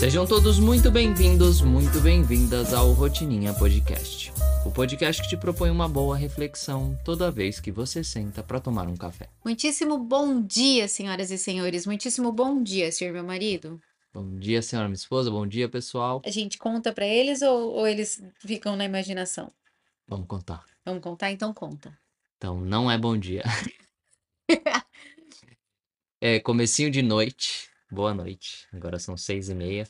Sejam 0.00 0.26
todos 0.26 0.58
muito 0.58 0.90
bem-vindos, 0.90 1.60
muito 1.60 2.00
bem-vindas 2.00 2.72
ao 2.72 2.90
Rotininha 2.92 3.52
Podcast. 3.52 4.32
O 4.64 4.70
podcast 4.70 5.20
que 5.20 5.28
te 5.28 5.36
propõe 5.36 5.68
uma 5.68 5.86
boa 5.86 6.16
reflexão 6.16 6.98
toda 7.04 7.30
vez 7.30 7.60
que 7.60 7.70
você 7.70 8.02
senta 8.02 8.42
para 8.42 8.58
tomar 8.58 8.88
um 8.88 8.96
café. 8.96 9.28
Muitíssimo 9.44 9.98
bom 9.98 10.40
dia, 10.40 10.88
senhoras 10.88 11.30
e 11.30 11.36
senhores. 11.36 11.84
Muitíssimo 11.84 12.32
bom 12.32 12.62
dia, 12.62 12.90
senhor 12.90 13.12
meu 13.12 13.22
marido. 13.22 13.78
Bom 14.10 14.38
dia, 14.38 14.62
senhora 14.62 14.88
minha 14.88 14.94
esposa. 14.94 15.30
Bom 15.30 15.46
dia, 15.46 15.68
pessoal. 15.68 16.22
A 16.24 16.30
gente 16.30 16.56
conta 16.56 16.94
pra 16.94 17.06
eles 17.06 17.42
ou, 17.42 17.70
ou 17.70 17.86
eles 17.86 18.22
ficam 18.38 18.76
na 18.76 18.86
imaginação? 18.86 19.52
Vamos 20.08 20.26
contar. 20.26 20.64
Vamos 20.82 21.02
contar? 21.02 21.30
Então 21.30 21.52
conta. 21.52 21.94
Então, 22.38 22.58
não 22.58 22.90
é 22.90 22.96
bom 22.96 23.18
dia. 23.18 23.44
É 26.22 26.38
comecinho 26.38 26.90
de 26.90 27.00
noite. 27.00 27.69
Boa 27.90 28.14
noite. 28.14 28.66
Agora 28.72 28.98
são 28.98 29.16
seis 29.16 29.48
e 29.48 29.54
meia. 29.54 29.86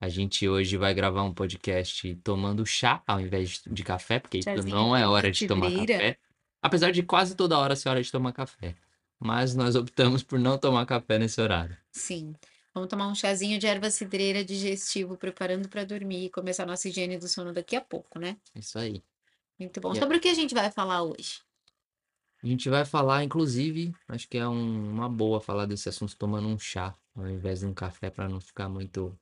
A 0.00 0.08
gente 0.08 0.48
hoje 0.48 0.76
vai 0.76 0.94
gravar 0.94 1.22
um 1.22 1.34
podcast 1.34 2.14
tomando 2.22 2.64
chá 2.64 3.02
ao 3.06 3.20
invés 3.20 3.62
de 3.66 3.82
café, 3.82 4.18
porque 4.20 4.38
isso 4.38 4.44
Chazinho 4.50 4.74
não 4.74 4.96
é 4.96 5.06
hora 5.06 5.30
de 5.30 5.46
tomar 5.46 5.70
cidreira. 5.70 5.92
café. 5.94 6.18
Apesar 6.62 6.90
de 6.92 7.02
quase 7.02 7.34
toda 7.34 7.58
hora 7.58 7.74
ser 7.76 7.88
hora 7.88 8.02
de 8.02 8.10
tomar 8.10 8.32
café. 8.32 8.74
Mas 9.18 9.54
nós 9.54 9.74
optamos 9.74 10.22
por 10.22 10.38
não 10.38 10.56
tomar 10.58 10.86
café 10.86 11.18
nesse 11.18 11.40
horário. 11.40 11.76
Sim. 11.90 12.34
Vamos 12.72 12.88
tomar 12.88 13.08
um 13.08 13.14
chazinho 13.14 13.58
de 13.58 13.66
erva 13.66 13.90
cidreira 13.90 14.44
digestivo, 14.44 15.16
preparando 15.16 15.68
pra 15.68 15.82
dormir 15.84 16.26
e 16.26 16.30
começar 16.30 16.62
a 16.62 16.66
nossa 16.66 16.88
higiene 16.88 17.18
do 17.18 17.26
sono 17.26 17.52
daqui 17.52 17.74
a 17.74 17.80
pouco, 17.80 18.20
né? 18.20 18.36
Isso 18.54 18.78
aí. 18.78 19.02
Muito 19.58 19.80
bom. 19.80 19.92
E 19.94 19.98
a- 19.98 20.00
Sobre 20.00 20.18
o 20.18 20.20
que 20.20 20.28
a 20.28 20.34
gente 20.34 20.54
vai 20.54 20.70
falar 20.70 21.02
hoje? 21.02 21.40
A 22.40 22.46
gente 22.46 22.68
vai 22.70 22.84
falar, 22.84 23.24
inclusive, 23.24 23.92
acho 24.06 24.28
que 24.28 24.38
é 24.38 24.46
um- 24.46 24.90
uma 24.92 25.08
boa 25.08 25.40
falar 25.40 25.66
desse 25.66 25.88
assunto 25.88 26.16
tomando 26.16 26.46
um 26.46 26.56
chá 26.58 26.94
ao 27.18 27.28
invés 27.28 27.60
de 27.60 27.66
um 27.66 27.74
café 27.74 28.10
para 28.10 28.28
não 28.28 28.40
ficar 28.40 28.68
muito 28.68 29.18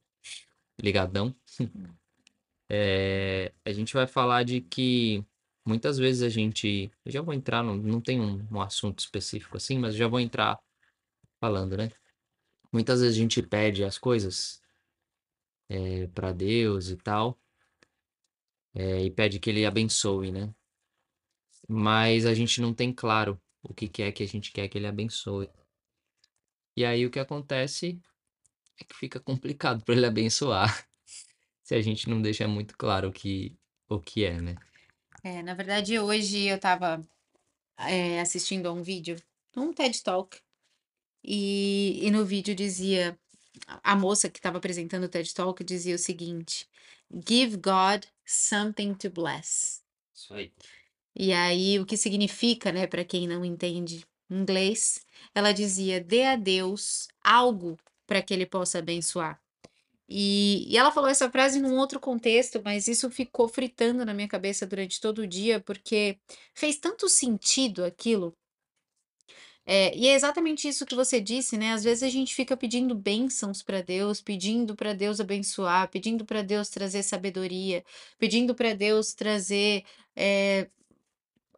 ligadão. 0.81 1.34
É, 2.69 3.53
a 3.65 3.73
gente 3.73 3.95
vai 3.95 4.09
falar 4.09 4.43
de 4.43 4.61
que 4.61 5.25
muitas 5.65 5.98
vezes 5.98 6.23
a 6.25 6.29
gente. 6.29 6.91
Eu 7.05 7.12
já 7.12 7.23
vou 7.23 7.33
entrar, 7.33 7.62
no, 7.62 7.77
não 7.77 8.01
tem 8.01 8.20
um, 8.20 8.45
um 8.51 8.61
assunto 8.61 8.98
específico 8.98 9.57
assim, 9.57 9.79
mas 9.79 9.95
já 9.95 10.09
vou 10.09 10.19
entrar 10.19 10.59
falando, 11.41 11.77
né? 11.77 11.93
Muitas 12.73 13.01
vezes 13.01 13.17
a 13.17 13.20
gente 13.20 13.41
pede 13.41 13.85
as 13.85 13.98
coisas 13.98 14.61
é, 15.69 16.09
para 16.09 16.33
Deus 16.33 16.91
e 16.91 16.97
tal, 16.97 17.39
é, 18.75 19.05
e 19.05 19.11
pede 19.11 19.39
que 19.39 19.51
Ele 19.51 19.65
abençoe, 19.65 20.33
né? 20.33 20.53
Mas 21.69 22.27
a 22.27 22.35
gente 22.35 22.61
não 22.61 22.75
tem 22.75 22.92
claro 22.92 23.41
o 23.63 23.75
que 23.75 23.89
que 23.89 24.03
é 24.03 24.13
que 24.13 24.23
a 24.23 24.27
gente 24.27 24.53
quer 24.53 24.69
que 24.69 24.79
Ele 24.79 24.87
abençoe. 24.87 25.48
E 26.77 26.85
aí 26.85 27.07
o 27.07 27.11
que 27.11 27.19
acontece 27.19 27.99
é 28.79 28.85
que 28.85 28.95
fica 28.95 29.19
complicado 29.19 29.83
para 29.85 29.95
Ele 29.95 30.07
abençoar 30.07 30.87
se 31.65 31.75
a 31.75 31.81
gente 31.81 32.09
não 32.09 32.21
deixa 32.21 32.47
muito 32.47 32.77
claro 32.77 33.09
o 33.09 33.13
que, 33.13 33.57
o 33.89 33.99
que 33.99 34.25
é, 34.25 34.41
né? 34.41 34.57
É, 35.25 35.43
na 35.43 35.55
verdade, 35.55 35.99
hoje 35.99 36.45
eu 36.45 36.59
tava 36.59 37.03
é, 37.79 38.21
assistindo 38.21 38.67
a 38.67 38.73
um 38.73 38.83
vídeo, 38.83 39.17
um 39.57 39.73
TED 39.73 40.03
Talk, 40.03 40.39
e, 41.25 41.99
e 42.07 42.11
no 42.11 42.25
vídeo 42.25 42.55
dizia, 42.55 43.19
a 43.67 43.93
a 43.93 43.97
moça 43.97 44.29
que 44.29 44.39
estava 44.39 44.59
apresentando 44.59 45.05
o 45.05 45.09
TED 45.09 45.35
Talk 45.35 45.65
dizia 45.65 45.97
o 45.97 45.99
seguinte: 45.99 46.69
Give 47.27 47.57
God 47.57 48.05
something 48.25 48.95
to 48.95 49.11
bless. 49.11 49.83
Isso 50.15 50.35
aí. 50.35 50.53
E 51.15 51.33
aí, 51.33 51.81
o 51.81 51.87
que 51.87 51.97
significa, 51.97 52.71
né, 52.71 52.87
para 52.87 53.05
quem 53.05 53.27
não 53.27 53.45
entende 53.45 54.07
inglês, 54.31 55.01
ela 55.35 55.53
dizia: 55.53 56.01
dê 56.01 56.25
a 56.25 56.37
Deus 56.37 57.09
algo 57.23 57.79
para 58.07 58.23
que 58.23 58.33
ele 58.35 58.47
possa 58.47 58.79
abençoar. 58.79 59.41
E, 60.09 60.67
e 60.73 60.77
ela 60.79 60.93
falou 60.93 61.11
essa 61.11 61.31
frase 61.31 61.61
num 61.61 61.77
outro 61.77 61.99
contexto, 61.99 62.61
mas 62.65 62.87
isso 62.89 63.11
ficou 63.11 63.48
fritando 63.48 64.05
na 64.05 64.15
minha 64.15 64.29
cabeça 64.29 64.67
durante 64.67 65.01
todo 65.01 65.20
o 65.20 65.27
dia, 65.27 65.61
porque 65.61 66.19
fez 66.55 66.79
tanto 66.79 67.09
sentido 67.09 67.85
aquilo. 67.85 68.36
É, 69.69 69.97
e 69.97 70.07
é 70.07 70.15
exatamente 70.15 70.69
isso 70.69 70.86
que 70.86 70.95
você 70.95 71.20
disse, 71.20 71.57
né? 71.59 71.73
Às 71.73 71.83
vezes 71.83 72.05
a 72.05 72.09
gente 72.09 72.35
fica 72.35 72.57
pedindo 72.57 72.95
bênçãos 72.95 73.63
para 73.63 73.83
Deus, 73.83 74.20
pedindo 74.20 74.77
para 74.77 74.92
Deus 74.92 75.19
abençoar, 75.20 75.91
pedindo 75.91 76.25
para 76.25 76.41
Deus 76.42 76.69
trazer 76.69 77.03
sabedoria, 77.03 77.85
pedindo 78.17 78.55
para 78.55 78.75
Deus 78.75 79.13
trazer 79.13 79.85
é, 80.15 80.69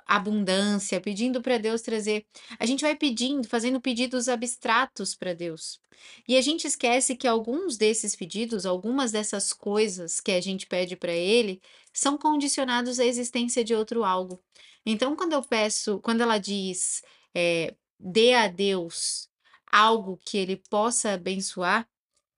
abundância, 0.08 1.00
pedindo 1.00 1.42
para 1.42 1.58
Deus 1.58 1.82
trazer. 1.82 2.26
A 2.58 2.64
gente 2.64 2.80
vai 2.80 2.96
pedindo, 2.96 3.46
fazendo 3.46 3.78
pedidos 3.80 4.26
abstratos 4.26 5.14
para 5.14 5.34
Deus. 5.34 5.78
E 6.26 6.36
a 6.36 6.40
gente 6.40 6.66
esquece 6.66 7.14
que 7.14 7.28
alguns 7.28 7.76
desses 7.76 8.16
pedidos, 8.16 8.64
algumas 8.64 9.12
dessas 9.12 9.52
coisas 9.52 10.18
que 10.20 10.32
a 10.32 10.40
gente 10.40 10.66
pede 10.66 10.96
para 10.96 11.12
Ele, 11.12 11.60
são 11.92 12.16
condicionados 12.16 12.98
à 12.98 13.04
existência 13.04 13.62
de 13.62 13.74
outro 13.74 14.02
algo. 14.02 14.42
Então, 14.86 15.14
quando 15.14 15.34
eu 15.34 15.42
peço, 15.42 16.00
quando 16.00 16.22
ela 16.22 16.38
diz, 16.38 17.02
é, 17.34 17.74
dê 18.00 18.32
a 18.32 18.48
Deus 18.48 19.28
algo 19.70 20.18
que 20.24 20.38
Ele 20.38 20.56
possa 20.70 21.12
abençoar, 21.12 21.86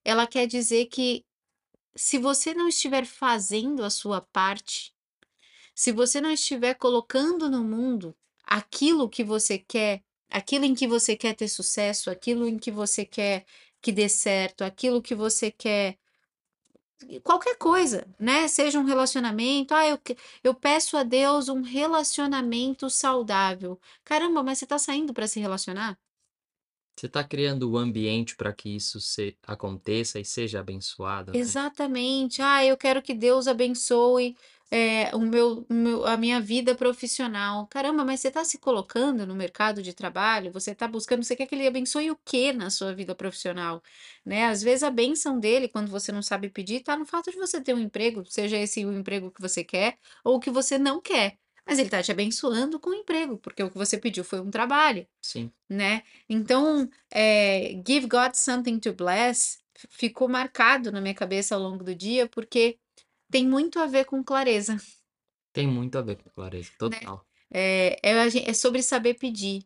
ela 0.03 0.27
quer 0.27 0.47
dizer 0.47 0.87
que 0.87 1.23
se 1.95 2.17
você 2.17 2.53
não 2.53 2.67
estiver 2.67 3.05
fazendo 3.05 3.83
a 3.83 3.89
sua 3.89 4.21
parte, 4.21 4.93
se 5.73 5.91
você 5.91 6.21
não 6.21 6.31
estiver 6.31 6.73
colocando 6.75 7.49
no 7.49 7.63
mundo 7.63 8.15
aquilo 8.43 9.09
que 9.09 9.23
você 9.23 9.57
quer, 9.57 10.03
aquilo 10.29 10.65
em 10.65 10.75
que 10.75 10.87
você 10.87 11.15
quer 11.15 11.35
ter 11.35 11.47
sucesso, 11.47 12.09
aquilo 12.09 12.47
em 12.47 12.57
que 12.57 12.71
você 12.71 13.05
quer 13.05 13.45
que 13.81 13.91
dê 13.91 14.07
certo, 14.07 14.63
aquilo 14.63 15.01
que 15.01 15.15
você 15.15 15.49
quer 15.51 15.97
qualquer 17.23 17.57
coisa, 17.57 18.07
né? 18.19 18.47
Seja 18.47 18.79
um 18.79 18.83
relacionamento, 18.83 19.73
ah, 19.73 19.87
eu, 19.87 19.99
eu 20.43 20.53
peço 20.53 20.97
a 20.97 21.03
Deus 21.03 21.49
um 21.49 21.61
relacionamento 21.61 22.89
saudável. 22.89 23.79
Caramba, 24.03 24.43
mas 24.43 24.59
você 24.59 24.67
tá 24.67 24.77
saindo 24.77 25.13
para 25.13 25.27
se 25.27 25.39
relacionar? 25.39 25.97
Você 26.95 27.07
está 27.07 27.23
criando 27.23 27.71
o 27.71 27.77
ambiente 27.77 28.35
para 28.35 28.53
que 28.53 28.69
isso 28.75 28.99
se, 28.99 29.35
aconteça 29.47 30.19
e 30.19 30.25
seja 30.25 30.59
abençoado, 30.59 31.31
né? 31.31 31.39
Exatamente. 31.39 32.41
Ah, 32.41 32.63
eu 32.63 32.77
quero 32.77 33.01
que 33.01 33.13
Deus 33.13 33.47
abençoe 33.47 34.35
eh, 34.71 35.11
o 35.15 35.19
meu, 35.19 35.65
meu- 35.69 36.05
a 36.05 36.17
minha 36.17 36.39
vida 36.41 36.73
profissional. 36.75 37.67
Caramba, 37.67 38.05
mas 38.05 38.21
você 38.21 38.29
está 38.29 38.43
se 38.45 38.57
colocando 38.57 39.25
no 39.27 39.35
mercado 39.35 39.81
de 39.83 39.93
trabalho? 39.93 40.51
Você 40.51 40.71
está 40.71 40.87
buscando, 40.87 41.23
você 41.23 41.35
quer 41.35 41.45
que 41.47 41.55
ele 41.55 41.67
abençoe 41.67 42.09
o 42.11 42.17
quê 42.25 42.53
na 42.53 42.69
sua 42.69 42.93
vida 42.95 43.13
profissional? 43.15 43.83
Né? 44.25 44.45
Às 44.45 44.61
vezes 44.63 44.83
a 44.83 44.89
bênção 44.91 45.39
dele, 45.39 45.67
quando 45.67 45.89
você 45.89 46.11
não 46.11 46.21
sabe 46.21 46.49
pedir, 46.49 46.77
está 46.77 46.95
no 46.97 47.05
fato 47.05 47.31
de 47.31 47.37
você 47.37 47.59
ter 47.61 47.73
um 47.73 47.79
emprego, 47.79 48.23
seja 48.25 48.57
esse 48.57 48.85
o 48.85 48.93
emprego 48.93 49.31
que 49.31 49.41
você 49.41 49.63
quer 49.63 49.97
ou 50.23 50.35
o 50.35 50.39
que 50.39 50.49
você 50.49 50.77
não 50.77 51.01
quer. 51.01 51.37
Mas 51.65 51.77
ele 51.77 51.87
está 51.87 52.01
te 52.01 52.11
abençoando 52.11 52.79
com 52.79 52.89
o 52.89 52.93
emprego, 52.93 53.37
porque 53.37 53.61
o 53.63 53.69
que 53.69 53.77
você 53.77 53.97
pediu 53.97 54.23
foi 54.23 54.39
um 54.41 54.49
trabalho 54.49 55.07
Sim. 55.21 55.51
né? 55.69 56.03
Então, 56.27 56.89
eh, 57.11 57.81
Give 57.87 58.07
God 58.07 58.33
Something 58.33 58.79
to 58.79 58.93
Bless 58.93 59.59
ficou 59.89 60.27
marcado 60.27 60.91
na 60.91 61.01
minha 61.01 61.13
cabeça 61.13 61.55
ao 61.55 61.61
longo 61.61 61.83
do 61.83 61.95
dia, 61.95 62.27
porque 62.27 62.77
tem 63.31 63.47
muito 63.47 63.79
a 63.79 63.85
ver 63.87 64.05
com 64.05 64.23
clareza. 64.23 64.77
Tem 65.53 65.67
muito 65.67 65.97
a 65.97 66.01
ver 66.01 66.17
com 66.17 66.29
clareza, 66.29 66.71
total. 66.77 67.25
É, 67.49 67.99
é, 68.03 68.29
gen- 68.29 68.45
é 68.47 68.53
sobre 68.53 68.81
saber 68.81 69.15
pedir, 69.15 69.65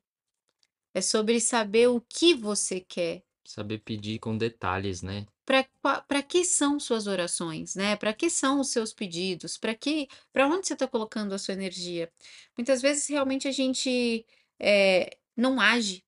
é 0.93 1.01
sobre 1.01 1.39
saber 1.39 1.87
o 1.87 2.01
que 2.01 2.33
você 2.33 2.79
quer. 2.79 3.23
Saber 3.43 3.79
pedir 3.79 4.19
com 4.19 4.37
detalhes, 4.37 5.01
né? 5.01 5.25
Para 5.45 6.23
que 6.23 6.43
são 6.43 6.79
suas 6.79 7.05
orações, 7.05 7.75
né? 7.75 7.95
Para 7.95 8.13
que 8.13 8.29
são 8.29 8.59
os 8.59 8.69
seus 8.69 8.91
pedidos? 8.93 9.57
Para 9.57 9.75
que, 9.75 10.07
para 10.33 10.47
onde 10.47 10.65
você 10.67 10.73
está 10.73 10.87
colocando 10.87 11.33
a 11.33 11.37
sua 11.37 11.53
energia? 11.53 12.11
Muitas 12.57 12.81
vezes 12.81 13.07
realmente 13.07 13.47
a 13.47 13.51
gente 13.51 14.25
eh, 14.59 15.17
não 15.37 15.59
age 15.61 16.03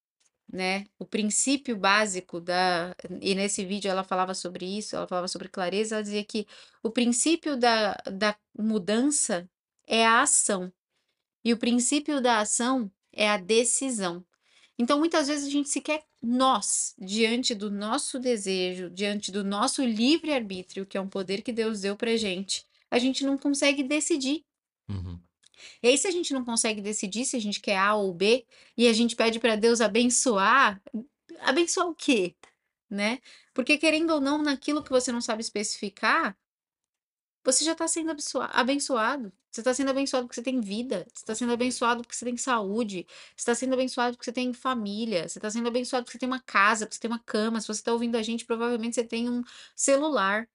né? 0.51 0.85
O 0.97 1.05
princípio 1.05 1.75
básico 1.75 2.39
da. 2.39 2.95
E 3.21 3.35
nesse 3.35 3.65
vídeo 3.65 3.89
ela 3.89 4.03
falava 4.03 4.33
sobre 4.33 4.65
isso, 4.65 4.95
ela 4.95 5.07
falava 5.07 5.27
sobre 5.27 5.49
clareza, 5.49 5.95
ela 5.95 6.03
dizia 6.03 6.23
que 6.23 6.47
o 6.81 6.89
princípio 6.89 7.57
da, 7.57 7.93
da 8.11 8.35
mudança 8.57 9.49
é 9.85 10.05
a 10.05 10.21
ação, 10.21 10.71
e 11.43 11.53
o 11.53 11.57
princípio 11.57 12.21
da 12.21 12.39
ação 12.39 12.91
é 13.13 13.29
a 13.29 13.37
decisão. 13.37 14.25
Então, 14.77 14.99
muitas 14.99 15.27
vezes 15.27 15.47
a 15.47 15.49
gente 15.49 15.69
sequer 15.69 16.03
nós, 16.21 16.93
diante 16.99 17.55
do 17.55 17.71
nosso 17.71 18.19
desejo, 18.19 18.89
diante 18.89 19.31
do 19.31 19.43
nosso 19.43 19.83
livre-arbítrio, 19.83 20.85
que 20.85 20.97
é 20.97 21.01
um 21.01 21.07
poder 21.07 21.41
que 21.41 21.51
Deus 21.51 21.81
deu 21.81 21.95
pra 21.95 22.15
gente, 22.15 22.65
a 22.91 22.99
gente 22.99 23.23
não 23.23 23.37
consegue 23.37 23.81
decidir. 23.81 24.43
Uhum. 24.89 25.19
E 25.81 25.87
aí, 25.87 25.97
se 25.97 26.07
a 26.07 26.11
gente 26.11 26.33
não 26.33 26.43
consegue 26.45 26.81
decidir 26.81 27.25
se 27.25 27.35
a 27.35 27.39
gente 27.41 27.59
quer 27.61 27.77
A 27.77 27.95
ou 27.95 28.13
B, 28.13 28.45
e 28.77 28.87
a 28.87 28.93
gente 28.93 29.15
pede 29.15 29.39
para 29.39 29.55
Deus 29.55 29.81
abençoar, 29.81 30.81
abençoar 31.41 31.87
o 31.87 31.95
quê? 31.95 32.35
Né? 32.89 33.19
Porque, 33.53 33.77
querendo 33.77 34.11
ou 34.11 34.21
não, 34.21 34.41
naquilo 34.41 34.83
que 34.83 34.89
você 34.91 35.11
não 35.11 35.21
sabe 35.21 35.41
especificar, 35.41 36.37
você 37.43 37.63
já 37.63 37.71
está 37.73 37.87
sendo 37.87 38.11
abençoa- 38.11 38.49
abençoado. 38.53 39.31
Você 39.51 39.63
tá 39.63 39.73
sendo 39.73 39.89
abençoado 39.89 40.27
porque 40.27 40.35
você 40.35 40.43
tem 40.43 40.59
vida, 40.61 41.07
você 41.13 41.25
tá 41.25 41.33
Com 41.33 41.37
sendo 41.39 41.49
certeza. 41.49 41.53
abençoado 41.53 42.01
porque 42.03 42.15
você 42.15 42.25
tem 42.25 42.37
saúde, 42.37 43.07
você 43.35 43.45
tá 43.45 43.55
sendo 43.55 43.73
abençoado 43.73 44.15
porque 44.17 44.25
você 44.25 44.33
tem 44.33 44.53
família, 44.53 45.27
você 45.27 45.39
tá 45.39 45.49
sendo 45.49 45.67
abençoado 45.67 46.03
porque 46.05 46.13
você 46.17 46.19
tem 46.19 46.27
uma 46.29 46.41
casa, 46.41 46.85
porque 46.85 46.95
você 46.95 47.01
tem 47.01 47.09
uma 47.11 47.19
cama, 47.19 47.59
se 47.61 47.67
você 47.67 47.81
tá 47.81 47.93
ouvindo 47.93 48.17
a 48.17 48.21
gente, 48.21 48.45
provavelmente 48.45 48.95
você 48.95 49.03
tem 49.03 49.29
um 49.29 49.41
celular. 49.75 50.47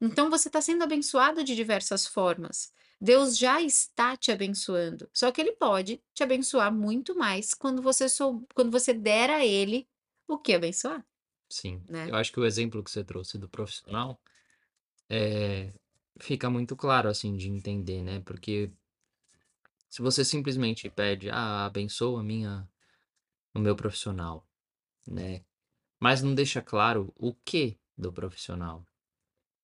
Então 0.00 0.30
você 0.30 0.50
tá 0.50 0.60
sendo 0.62 0.84
abençoado 0.84 1.44
de 1.44 1.54
diversas 1.56 2.06
formas. 2.06 2.72
Deus 3.00 3.36
já 3.38 3.60
está 3.62 4.16
te 4.16 4.32
abençoando, 4.32 5.08
só 5.12 5.30
que 5.32 5.40
ele 5.40 5.52
pode 5.52 6.02
te 6.14 6.22
abençoar 6.22 6.72
muito 6.74 7.14
mais 7.16 7.54
quando 7.54 7.82
você 7.82 8.08
sou 8.08 8.46
quando 8.54 8.70
você 8.70 8.94
der 8.94 9.30
a 9.30 9.44
ele 9.44 9.88
o 10.28 10.38
que 10.38 10.54
abençoar, 10.54 11.06
Sim, 11.48 11.82
né. 11.88 12.06
eu 12.06 12.16
acho 12.16 12.32
que 12.32 12.40
o 12.40 12.44
exemplo 12.44 12.82
que 12.82 12.90
você 12.90 13.04
trouxe 13.04 13.38
do 13.38 13.48
profissional, 13.48 14.20
eh, 15.10 15.74
fica 16.20 16.50
muito 16.50 16.76
claro, 16.76 17.08
assim, 17.08 17.36
de 17.36 17.48
entender, 17.50 18.02
né, 18.02 18.20
porque 18.20 18.72
se 19.88 20.02
você 20.02 20.24
simplesmente 20.24 20.88
pede: 20.90 21.30
"Ah, 21.30 21.66
abençoa 21.66 22.20
a 22.20 22.22
minha 22.24 22.68
o 23.54 23.60
meu 23.60 23.76
profissional", 23.76 24.48
né, 25.06 25.44
mas 26.00 26.22
não 26.22 26.34
deixa 26.34 26.62
claro 26.62 27.12
o 27.16 27.34
quê 27.34 27.78
do 27.98 28.12
profissional. 28.12 28.86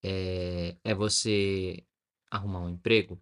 Eh, 0.04 0.76
é 0.84 0.94
você 0.94 1.84
arrumar 2.30 2.60
um 2.60 2.70
emprego? 2.70 3.20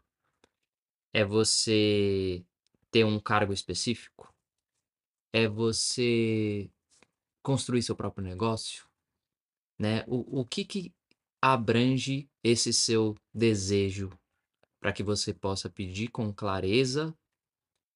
É 1.13 1.25
você 1.25 2.45
ter 2.91 3.05
um 3.05 3.19
cargo 3.19 3.53
específico? 3.53 4.33
É 5.33 5.49
você 5.49 6.71
construir 7.43 7.83
seu 7.83 7.97
próprio 7.97 8.25
negócio? 8.25 8.87
Né, 9.79 10.05
o 10.09 10.41
o 10.41 10.45
que 10.45 10.65
que 10.65 10.95
abrange 11.41 12.29
esse 12.43 12.73
seu 12.73 13.15
desejo, 13.33 14.11
para 14.81 14.93
que 14.93 15.03
você 15.03 15.33
possa 15.35 15.71
pedir 15.71 16.09
com 16.09 16.33
clareza 16.33 17.17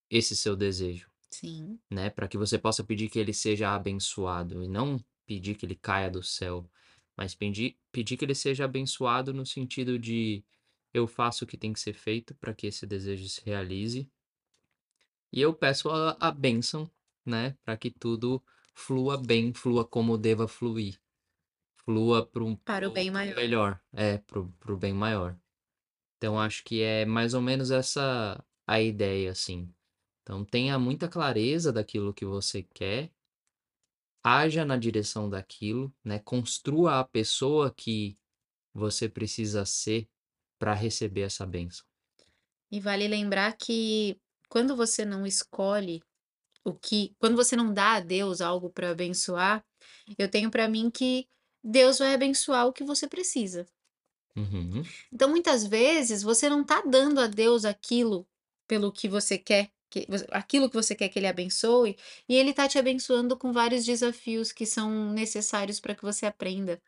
esse 0.09 0.35
seu 0.35 0.55
desejo, 0.55 1.09
Sim. 1.29 1.79
né, 1.91 2.09
para 2.09 2.27
que 2.27 2.37
você 2.37 2.57
possa 2.59 2.83
pedir 2.83 3.09
que 3.09 3.19
ele 3.19 3.33
seja 3.33 3.73
abençoado 3.75 4.63
e 4.63 4.67
não 4.67 4.99
pedir 5.25 5.55
que 5.55 5.65
ele 5.65 5.75
caia 5.75 6.09
do 6.09 6.23
céu, 6.23 6.69
mas 7.17 7.35
pedir 7.35 7.77
pedir 7.91 8.17
que 8.17 8.25
ele 8.25 8.35
seja 8.35 8.65
abençoado 8.65 9.33
no 9.33 9.45
sentido 9.45 9.99
de: 9.99 10.43
"Eu 10.93 11.07
faço 11.07 11.45
o 11.45 11.47
que 11.47 11.57
tem 11.57 11.73
que 11.73 11.79
ser 11.79 11.93
feito 11.93 12.35
para 12.35 12.53
que 12.53 12.67
esse 12.67 12.85
desejo 12.87 13.27
se 13.29 13.41
realize" 13.45 14.09
"e 15.31 15.41
eu 15.41 15.53
peço 15.53 15.89
a 15.89 16.15
a 16.19 16.31
bênção, 16.31 16.89
né, 17.25 17.57
para 17.63 17.75
que 17.77 17.89
tudo 17.91 18.41
flua 18.75 19.17
bem, 19.17 19.53
flua 19.53 19.85
como 19.85 20.17
deva 20.17 20.47
fluir, 20.47 20.99
flua 21.85 22.25
para 22.25 22.43
um 22.43 22.57
para 22.65 22.87
o 22.87 22.91
bem 22.91 23.11
maior. 23.11 23.35
melhor". 23.35 23.81
É, 23.93 24.17
para 24.19 24.39
o 24.41 24.51
para 24.53 24.73
o 24.73 24.77
bem 24.77 24.93
maior. 24.93 25.39
Então 26.17 26.39
acho 26.39 26.63
que 26.65 26.81
é 26.81 27.05
mais 27.05 27.33
ou 27.35 27.41
menos 27.41 27.71
essa 27.71 28.43
a 28.67 28.81
ideia, 28.81 29.31
assim. 29.31 29.73
Então 30.23 30.45
tenha 30.45 30.79
muita 30.79 31.09
clareza 31.09 31.73
daquilo 31.73 32.13
que 32.13 32.25
você 32.25 32.63
quer 32.63 33.11
haja 34.25 34.63
na 34.63 34.77
direção 34.77 35.29
daquilo, 35.29 35.93
né, 36.03 36.17
construa 36.17 36.99
a 37.01 37.03
pessoa 37.03 37.73
que 37.73 38.17
você 38.73 39.09
precisa 39.09 39.65
ser 39.65 40.09
para 40.63 40.73
receber 40.73 41.23
essa 41.23 41.45
bênção. 41.45 41.83
E 42.71 42.79
vale 42.79 43.05
lembrar 43.05 43.51
que 43.57 44.17
quando 44.47 44.77
você 44.77 45.03
não 45.03 45.27
escolhe 45.27 46.01
o 46.63 46.73
que 46.73 47.13
quando 47.19 47.35
você 47.35 47.53
não 47.53 47.73
dá 47.73 47.95
a 47.95 47.99
Deus 47.99 48.39
algo 48.39 48.69
para 48.69 48.91
abençoar, 48.91 49.61
eu 50.17 50.31
tenho 50.31 50.49
para 50.49 50.69
mim 50.69 50.89
que 50.89 51.27
Deus 51.61 51.99
vai 51.99 52.13
abençoar 52.13 52.65
o 52.65 52.71
que 52.71 52.81
você 52.81 53.09
precisa. 53.09 53.65
Uhum. 54.37 54.83
Então 55.11 55.29
muitas 55.29 55.67
vezes 55.67 56.23
você 56.23 56.49
não 56.49 56.63
tá 56.63 56.81
dando 56.81 57.19
a 57.19 57.27
Deus 57.27 57.65
aquilo 57.65 58.25
pelo 58.65 58.89
que 58.89 59.09
você 59.09 59.37
quer 59.37 59.69
que 59.89 60.07
aquilo 60.31 60.69
que 60.69 60.75
você 60.77 60.95
quer 60.95 61.09
que 61.09 61.19
ele 61.19 61.27
abençoe, 61.27 61.97
e 62.29 62.35
ele 62.35 62.53
tá 62.53 62.69
te 62.69 62.79
abençoando 62.79 63.37
com 63.37 63.51
vários 63.51 63.83
desafios 63.83 64.53
que 64.53 64.65
são 64.65 65.11
necessários 65.11 65.81
para 65.81 65.93
que 65.93 66.03
você 66.03 66.25
aprenda, 66.25 66.81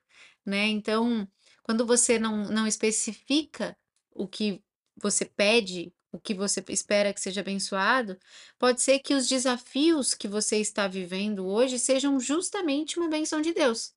né. 0.46 0.66
Então, 0.68 1.28
quando 1.66 1.84
você 1.84 2.20
não 2.20 2.46
não 2.46 2.68
especifica 2.68 3.76
o 4.12 4.28
que 4.28 4.62
você 5.02 5.26
pede, 5.26 5.92
o 6.12 6.20
que 6.20 6.36
você 6.36 6.64
espera 6.70 7.12
que 7.12 7.20
seja 7.20 7.42
abençoado, 7.42 8.18
pode 8.60 8.84
ser 8.84 9.00
que 9.00 9.16
os 9.16 9.28
desafios 9.28 10.14
que 10.14 10.28
você 10.28 10.58
está 10.58 10.88
vivendo 10.88 11.48
hoje 11.48 11.80
sejam 11.80 12.20
justamente 12.20 13.00
uma 13.00 13.10
bênção 13.10 13.42
de 13.42 13.52
Deus. 13.52 13.94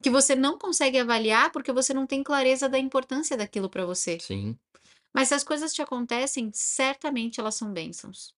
Que 0.00 0.08
você 0.08 0.36
não 0.36 0.56
consegue 0.56 0.98
avaliar, 0.98 1.50
porque 1.50 1.72
você 1.72 1.92
não 1.92 2.06
tem 2.06 2.22
clareza 2.22 2.68
da 2.68 2.78
importância 2.78 3.36
daquilo 3.36 3.68
para 3.68 3.84
você. 3.84 4.16
Sim. 4.20 4.56
Mas 5.12 5.28
se 5.28 5.34
as 5.34 5.42
coisas 5.42 5.74
te 5.74 5.82
acontecem, 5.82 6.52
certamente 6.54 7.40
elas 7.40 7.56
são 7.56 7.72
bênçãos. 7.72 8.32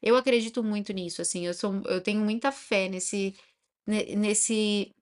Eu 0.00 0.16
acredito 0.16 0.62
muito 0.62 0.92
nisso, 0.92 1.20
assim, 1.20 1.46
eu 1.46 1.54
sou 1.54 1.82
eu 1.86 2.00
tenho 2.00 2.20
muita 2.20 2.52
fé 2.52 2.88
nesse 2.88 3.34
ne 3.84 4.14
nesse. 4.14 4.94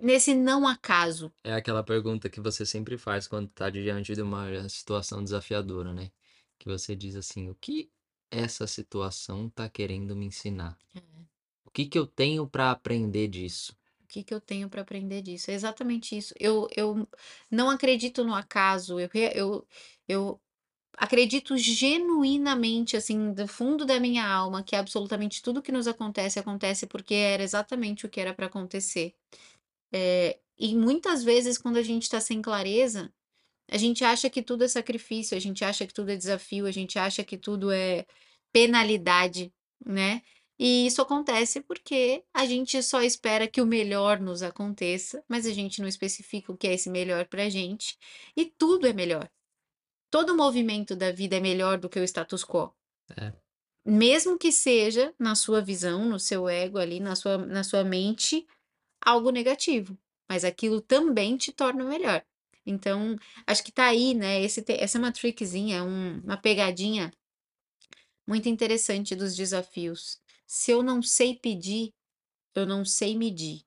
Nesse 0.00 0.34
não 0.34 0.66
acaso. 0.66 1.32
É 1.44 1.52
aquela 1.54 1.82
pergunta 1.82 2.28
que 2.30 2.40
você 2.40 2.66
sempre 2.66 2.98
faz 2.98 3.26
quando 3.26 3.48
tá 3.48 3.70
diante 3.70 4.14
de 4.14 4.22
uma 4.22 4.68
situação 4.68 5.22
desafiadora, 5.24 5.92
né, 5.92 6.10
que 6.58 6.68
você 6.68 6.94
diz 6.96 7.16
assim: 7.16 7.48
"O 7.50 7.54
que 7.54 7.90
essa 8.30 8.66
situação 8.66 9.48
tá 9.50 9.68
querendo 9.68 10.14
me 10.16 10.26
ensinar? 10.26 10.78
É. 10.94 11.00
O 11.64 11.70
que 11.70 11.86
que 11.86 11.98
eu 11.98 12.06
tenho 12.06 12.48
para 12.48 12.70
aprender 12.70 13.28
disso?". 13.28 13.76
O 14.04 14.06
que 14.12 14.24
que 14.24 14.34
eu 14.34 14.40
tenho 14.40 14.68
para 14.68 14.82
aprender 14.82 15.22
disso? 15.22 15.50
É 15.50 15.54
exatamente 15.54 16.16
isso. 16.16 16.34
Eu 16.38 16.68
eu 16.76 17.08
não 17.50 17.70
acredito 17.70 18.24
no 18.24 18.34
acaso, 18.34 18.98
eu 18.98 19.08
eu 19.34 19.66
eu 20.08 20.40
acredito 20.98 21.56
genuinamente, 21.58 22.96
assim, 22.96 23.32
do 23.34 23.48
fundo 23.48 23.86
da 23.86 24.00
minha 24.00 24.26
alma, 24.28 24.62
que 24.64 24.76
absolutamente 24.76 25.42
tudo 25.42 25.62
que 25.62 25.72
nos 25.72 25.88
acontece, 25.88 26.38
acontece 26.40 26.86
porque 26.86 27.14
era 27.14 27.42
exatamente 27.44 28.06
o 28.06 28.10
que 28.10 28.20
era 28.20 28.34
para 28.34 28.46
acontecer. 28.46 29.14
Eh, 29.92 30.38
e 30.58 30.74
muitas 30.76 31.24
vezes 31.24 31.58
quando 31.58 31.78
a 31.78 31.82
gente 31.82 32.08
tá 32.08 32.20
sem 32.20 32.42
clareza, 32.42 33.12
a 33.70 33.76
gente 33.78 34.04
acha 34.04 34.30
que 34.30 34.42
tudo 34.42 34.64
é 34.64 34.68
sacrifício, 34.68 35.36
a 35.36 35.40
gente 35.40 35.64
acha 35.64 35.86
que 35.86 35.94
tudo 35.94 36.10
é 36.10 36.16
desafio, 36.16 36.66
a 36.66 36.72
gente 36.72 36.98
acha 36.98 37.24
que 37.24 37.38
tudo 37.38 37.70
é 37.72 38.06
penalidade, 38.52 39.52
né. 39.84 40.22
E 40.58 40.86
isso 40.86 41.00
acontece 41.02 41.62
porque 41.62 42.22
a 42.34 42.44
gente 42.46 42.82
só 42.82 43.02
espera 43.02 43.48
que 43.48 43.62
o 43.62 43.66
melhor 43.66 44.20
nos 44.20 44.42
aconteça, 44.42 45.24
mas 45.28 45.46
a 45.46 45.52
gente 45.52 45.80
não 45.80 45.88
especifica 45.88 46.52
o 46.52 46.56
que 46.56 46.68
é 46.68 46.74
esse 46.74 46.90
melhor 46.90 47.26
pra 47.28 47.48
gente, 47.48 47.96
e 48.36 48.44
tudo 48.46 48.86
é 48.86 48.92
melhor. 48.92 49.30
Todo 50.10 50.36
movimento 50.36 50.96
da 50.96 51.12
vida 51.12 51.36
é 51.36 51.40
melhor 51.40 51.78
do 51.78 51.88
que 51.88 51.98
o 52.00 52.04
status 52.04 52.44
quo. 52.44 52.74
É. 53.16 53.32
Mesmo 53.84 54.38
que 54.38 54.52
seja, 54.52 55.14
na 55.18 55.34
sua 55.34 55.62
visão, 55.62 56.04
no 56.04 56.18
seu 56.18 56.48
ego 56.48 56.78
ali, 56.78 57.00
na 57.00 57.16
sua 57.16 57.38
na 57.38 57.64
sua 57.64 57.82
mente, 57.82 58.46
algo 59.00 59.30
negativo, 59.30 59.98
mas 60.28 60.44
aquilo 60.44 60.80
também 60.80 61.36
te 61.36 61.52
torna 61.52 61.84
melhor. 61.84 62.24
Então, 62.64 63.16
acho 63.46 63.64
que 63.64 63.72
tá 63.72 63.86
aí, 63.86 64.14
né, 64.14 64.40
esse 64.42 64.64
essa 64.68 64.98
é 64.98 65.00
uma 65.00 65.12
trickzinha, 65.12 65.82
um 65.82 66.20
uma 66.20 66.36
pegadinha 66.36 67.12
muito 68.26 68.48
interessante 68.48 69.16
dos 69.16 69.34
desafios. 69.34 70.20
Se 70.46 70.70
eu 70.70 70.82
não 70.82 71.02
sei 71.02 71.34
pedir, 71.34 71.92
eu 72.54 72.66
não 72.66 72.84
sei 72.84 73.16
medir. 73.16 73.62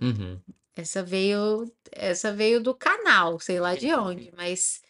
Uhum. 0.00 0.40
Essa 0.74 1.02
veio 1.02 1.70
essa 1.92 2.32
veio 2.32 2.62
do 2.62 2.74
canal, 2.74 3.38
sei 3.38 3.60
lá 3.60 3.74
de 3.74 3.92
onde, 3.94 4.32
mas 4.36 4.82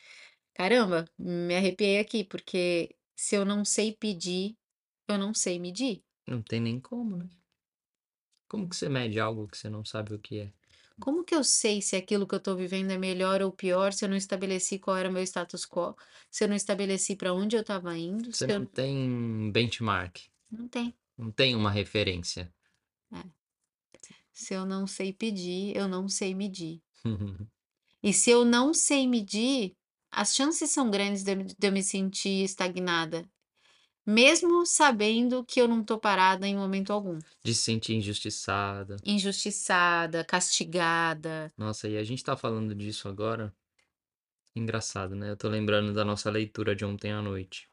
caramba, 0.55 1.05
me 1.19 1.57
arrepiei 1.57 1.99
aqui, 1.99 2.25
porque 2.25 2.95
se 3.17 3.35
eu 3.35 3.45
não 3.45 3.65
sei 3.65 3.93
pedir, 3.93 4.57
eu 5.09 5.19
não 5.19 5.35
sei 5.35 5.59
medir. 5.59 6.03
Não 6.27 6.43
tem 6.43 6.61
nem 6.61 6.81
como, 6.81 7.17
né. 7.17 7.29
Como 8.51 8.69
que 8.69 8.75
você 8.75 8.89
mede 8.89 9.21
algo 9.21 9.47
que 9.47 9.57
você 9.57 9.71
não 9.71 9.85
sabe 9.85 10.13
o 10.13 10.19
que 10.19 10.41
é? 10.41 10.53
Como 10.99 11.23
que 11.23 11.33
eu 11.33 11.45
sei 11.45 11.81
se 11.81 11.95
aquilo 11.95 12.27
que 12.27 12.35
eu 12.35 12.41
tô 12.41 12.57
vivendo 12.57 12.91
é 12.91 12.99
melhor 12.99 13.41
ou 13.43 13.53
pior, 13.53 13.93
se 13.93 14.05
eu 14.05 14.09
não 14.09 14.17
estabeleci 14.17 14.77
qual 14.77 14.97
era 14.97 15.09
o 15.09 15.13
meu 15.13 15.23
status 15.23 15.65
quo, 15.65 15.95
se 16.29 16.43
eu 16.43 16.49
não 16.49 16.57
estabeleci 16.57 17.15
pra 17.15 17.33
onde 17.33 17.55
eu 17.55 17.61
estava 17.61 17.97
indo, 17.97 18.33
Você 18.33 18.39
se 18.39 18.47
não 18.49 18.63
eu 18.63 18.67
tem 18.67 19.53
benchmark. 19.53 20.19
Não 20.51 20.67
tem. 20.67 20.93
Não 21.17 21.31
tem 21.31 21.55
uma 21.55 21.71
referência. 21.71 22.53
É. 23.13 23.23
Se 24.33 24.53
eu 24.53 24.67
não 24.67 24.85
sei 24.85 25.13
pedir, 25.13 25.77
eu 25.77 25.87
não 25.87 26.09
sei 26.09 26.35
medir. 26.35 26.83
E 28.03 28.15
se 28.15 28.31
eu 28.31 28.47
não 28.47 28.73
sei 28.73 29.07
medir, 29.07 29.75
as 30.11 30.35
chances 30.35 30.71
são 30.71 30.91
grandes 30.91 31.23
de 31.23 31.35
de 31.35 31.55
eu 31.61 31.71
me 31.71 31.83
sentir 31.83 32.43
estagnada, 32.45 33.29
mesmo 34.07 34.65
sabendo 34.67 35.45
que 35.45 35.61
eu 35.61 35.69
não 35.69 35.83
tô 35.85 35.99
parada 35.99 36.47
em 36.47 36.57
momento 36.57 36.93
algum. 36.93 37.19
De 37.43 37.55
se 37.55 37.63
sentir 37.63 37.95
injustiçada. 37.95 38.97
Injustiçada, 39.05 40.25
castigada. 40.25 41.53
Nossa, 41.57 41.89
e 41.89 41.97
a 41.97 42.05
gente 42.05 42.23
tá 42.25 42.37
falando 42.37 42.75
disso 42.75 43.09
agora 43.09 43.55
engraçado, 44.55 45.15
né, 45.15 45.31
eu 45.31 45.37
tô 45.37 45.49
lembrando 45.49 45.93
da 45.93 46.05
nossa 46.05 46.31
leitura 46.31 46.75
de 46.75 46.85
ontem 46.85 47.13
à 47.13 47.23
noite. 47.23 47.69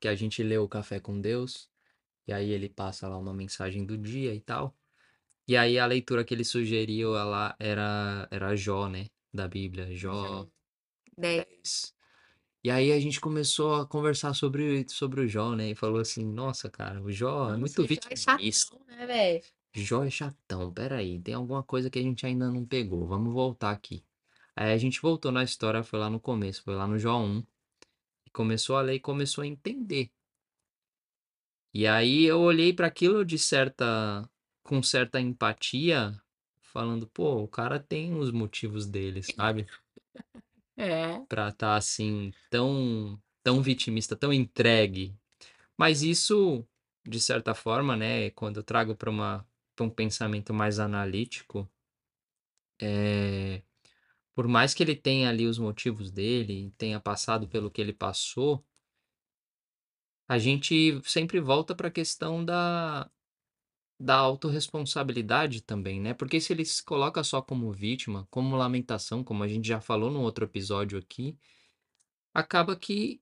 Que 0.00 0.08
a 0.08 0.14
gente 0.14 0.42
leu 0.42 0.64
o 0.64 0.68
Café 0.68 1.00
com 1.00 1.20
Deus, 1.20 1.70
e 2.26 2.32
aí 2.32 2.50
ele 2.50 2.68
passa 2.68 3.08
lá 3.08 3.16
uma 3.16 3.32
mensagem 3.32 3.84
do 3.84 3.96
dia 3.96 4.34
e 4.34 4.40
tal, 4.40 4.76
e 5.48 5.56
aí 5.56 5.78
a 5.78 5.86
leitura 5.86 6.24
que 6.24 6.34
ele 6.34 6.44
sugeriu, 6.44 7.16
ela 7.16 7.54
era 7.58 8.28
era 8.30 8.54
Jó, 8.54 8.88
né, 8.88 9.06
da 9.32 9.48
Bíblia, 9.48 9.94
Jó 9.94 10.12
Uhum. 10.12 10.50
10. 11.16 11.94
10. 12.64 12.66
E 12.66 12.70
aí 12.70 12.92
a 12.92 12.98
gente 12.98 13.20
começou 13.20 13.74
a 13.74 13.86
conversar 13.86 14.32
sobre, 14.34 14.86
sobre 14.88 15.20
o 15.20 15.28
Jó, 15.28 15.54
né? 15.54 15.70
E 15.70 15.74
falou 15.74 16.00
assim, 16.00 16.24
nossa, 16.24 16.70
cara, 16.70 17.00
o 17.02 17.12
Jó 17.12 17.52
é 17.52 17.56
muito 17.56 17.82
é 17.82 17.86
vitimista. 17.86 18.38
chatão, 18.38 18.80
né, 18.86 19.06
velho? 19.06 19.44
Jó 19.74 20.04
é 20.04 20.10
chatão, 20.10 20.72
peraí, 20.72 21.20
tem 21.20 21.34
alguma 21.34 21.62
coisa 21.62 21.90
que 21.90 21.98
a 21.98 22.02
gente 22.02 22.24
ainda 22.24 22.50
não 22.50 22.64
pegou, 22.64 23.06
vamos 23.06 23.32
voltar 23.32 23.70
aqui. 23.70 24.04
Aí 24.56 24.72
a 24.72 24.78
gente 24.78 25.02
voltou 25.02 25.32
na 25.32 25.42
história, 25.42 25.82
foi 25.82 25.98
lá 25.98 26.08
no 26.08 26.20
começo, 26.20 26.62
foi 26.62 26.76
lá 26.76 26.86
no 26.86 26.96
Jó 26.96 27.18
1, 27.18 27.44
e 28.24 28.30
começou 28.30 28.76
a 28.76 28.82
ler 28.82 28.94
e 28.94 29.00
começou 29.00 29.42
a 29.42 29.46
entender. 29.46 30.12
E 31.72 31.88
aí 31.88 32.24
eu 32.24 32.40
olhei 32.40 32.72
para 32.72 32.86
aquilo 32.86 33.24
de 33.24 33.36
certa, 33.36 34.30
com 34.62 34.80
certa 34.80 35.20
empatia, 35.20 36.16
falando, 36.60 37.08
pô, 37.08 37.42
o 37.42 37.48
cara 37.48 37.80
tem 37.80 38.16
os 38.16 38.30
motivos 38.30 38.86
dele, 38.86 39.24
sabe? 39.24 39.66
É. 40.76 41.20
Pra 41.28 41.48
estar 41.48 41.76
assim, 41.76 42.32
tão, 42.50 43.20
tão 43.42 43.62
vitimista, 43.62 44.16
tão 44.16 44.32
entregue. 44.32 45.16
Mas 45.76 46.02
isso, 46.02 46.66
de 47.06 47.20
certa 47.20 47.54
forma, 47.54 47.96
né, 47.96 48.30
quando 48.30 48.58
eu 48.58 48.64
trago 48.64 48.94
para 48.96 49.10
uma 49.10 49.46
pra 49.76 49.86
um 49.86 49.90
pensamento 49.90 50.54
mais 50.54 50.78
analítico, 50.78 51.68
é, 52.80 53.62
por 54.34 54.48
mais 54.48 54.74
que 54.74 54.82
ele 54.82 54.96
tenha 54.96 55.28
ali 55.30 55.46
os 55.46 55.58
motivos 55.58 56.10
dele, 56.10 56.72
tenha 56.78 57.00
passado 57.00 57.48
pelo 57.48 57.70
que 57.70 57.80
ele 57.80 57.92
passou, 57.92 58.64
a 60.28 60.38
gente 60.38 61.00
sempre 61.04 61.40
volta 61.40 61.74
para 61.74 61.88
a 61.88 61.90
questão 61.90 62.44
da, 62.44 63.10
da 64.04 64.16
autorresponsabilidade 64.16 65.62
também, 65.62 65.98
né? 65.98 66.12
Porque 66.12 66.40
se 66.40 66.52
ele 66.52 66.64
se 66.64 66.84
coloca 66.84 67.24
só 67.24 67.40
como 67.40 67.72
vítima, 67.72 68.28
como 68.30 68.54
lamentação, 68.54 69.24
como 69.24 69.42
a 69.42 69.48
gente 69.48 69.66
já 69.66 69.80
falou 69.80 70.10
no 70.10 70.20
outro 70.20 70.44
episódio 70.44 70.98
aqui, 70.98 71.38
acaba 72.34 72.76
que 72.76 73.20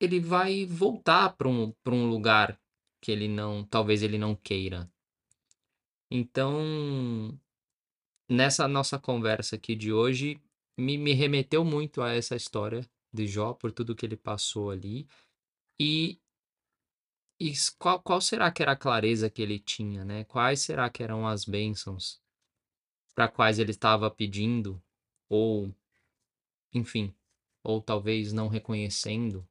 ele 0.00 0.18
vai 0.18 0.66
voltar 0.66 1.36
para 1.36 1.48
um, 1.48 1.72
um 1.86 2.08
lugar 2.10 2.60
que 3.00 3.12
ele 3.12 3.28
não, 3.28 3.64
talvez 3.64 4.02
ele 4.02 4.18
não 4.18 4.34
queira. 4.34 4.90
Então, 6.10 7.38
nessa 8.28 8.66
nossa 8.66 8.98
conversa 8.98 9.54
aqui 9.54 9.76
de 9.76 9.92
hoje, 9.92 10.40
me, 10.76 10.98
me 10.98 11.12
remeteu 11.12 11.64
muito 11.64 12.02
a 12.02 12.12
essa 12.12 12.34
história 12.34 12.84
de 13.12 13.26
Jó, 13.28 13.52
por 13.54 13.70
tudo 13.70 13.94
que 13.94 14.04
ele 14.04 14.16
passou 14.16 14.70
ali. 14.70 15.06
E, 15.78 16.18
e 17.38 17.52
qual, 17.78 18.00
qual 18.00 18.20
será 18.20 18.50
que 18.50 18.62
era 18.62 18.72
a 18.72 18.76
clareza 18.76 19.30
que 19.30 19.42
ele 19.42 19.58
tinha, 19.58 20.04
né? 20.04 20.24
Quais 20.24 20.60
será 20.60 20.88
que 20.90 21.02
eram 21.02 21.26
as 21.26 21.44
bênçãos 21.44 22.20
para 23.14 23.28
quais 23.28 23.58
ele 23.58 23.70
estava 23.70 24.10
pedindo, 24.10 24.82
ou, 25.28 25.74
enfim, 26.72 27.14
ou 27.62 27.80
talvez 27.80 28.32
não 28.32 28.48
reconhecendo, 28.48 29.46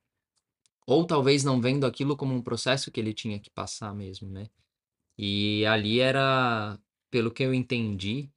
ou 0.85 1.05
talvez 1.05 1.43
não 1.43 1.59
vendo 1.59 1.85
aquilo 1.85 2.15
como 2.15 2.33
um 2.33 2.41
processo 2.41 2.91
que 2.91 2.99
ele 2.99 3.13
tinha 3.13 3.39
que 3.39 3.49
passar 3.49 3.93
mesmo, 3.93 4.29
né? 4.29 4.49
E 5.17 5.65
ali 5.65 5.99
era, 5.99 6.79
pelo 7.09 7.31
que 7.31 7.43
eu 7.43 7.53
entendi, 7.53 8.29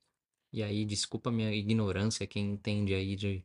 e 0.52 0.62
aí 0.62 0.84
desculpa 0.84 1.30
minha 1.30 1.52
ignorância, 1.52 2.26
quem 2.26 2.52
entende 2.52 2.94
aí 2.94 3.16
de, 3.16 3.44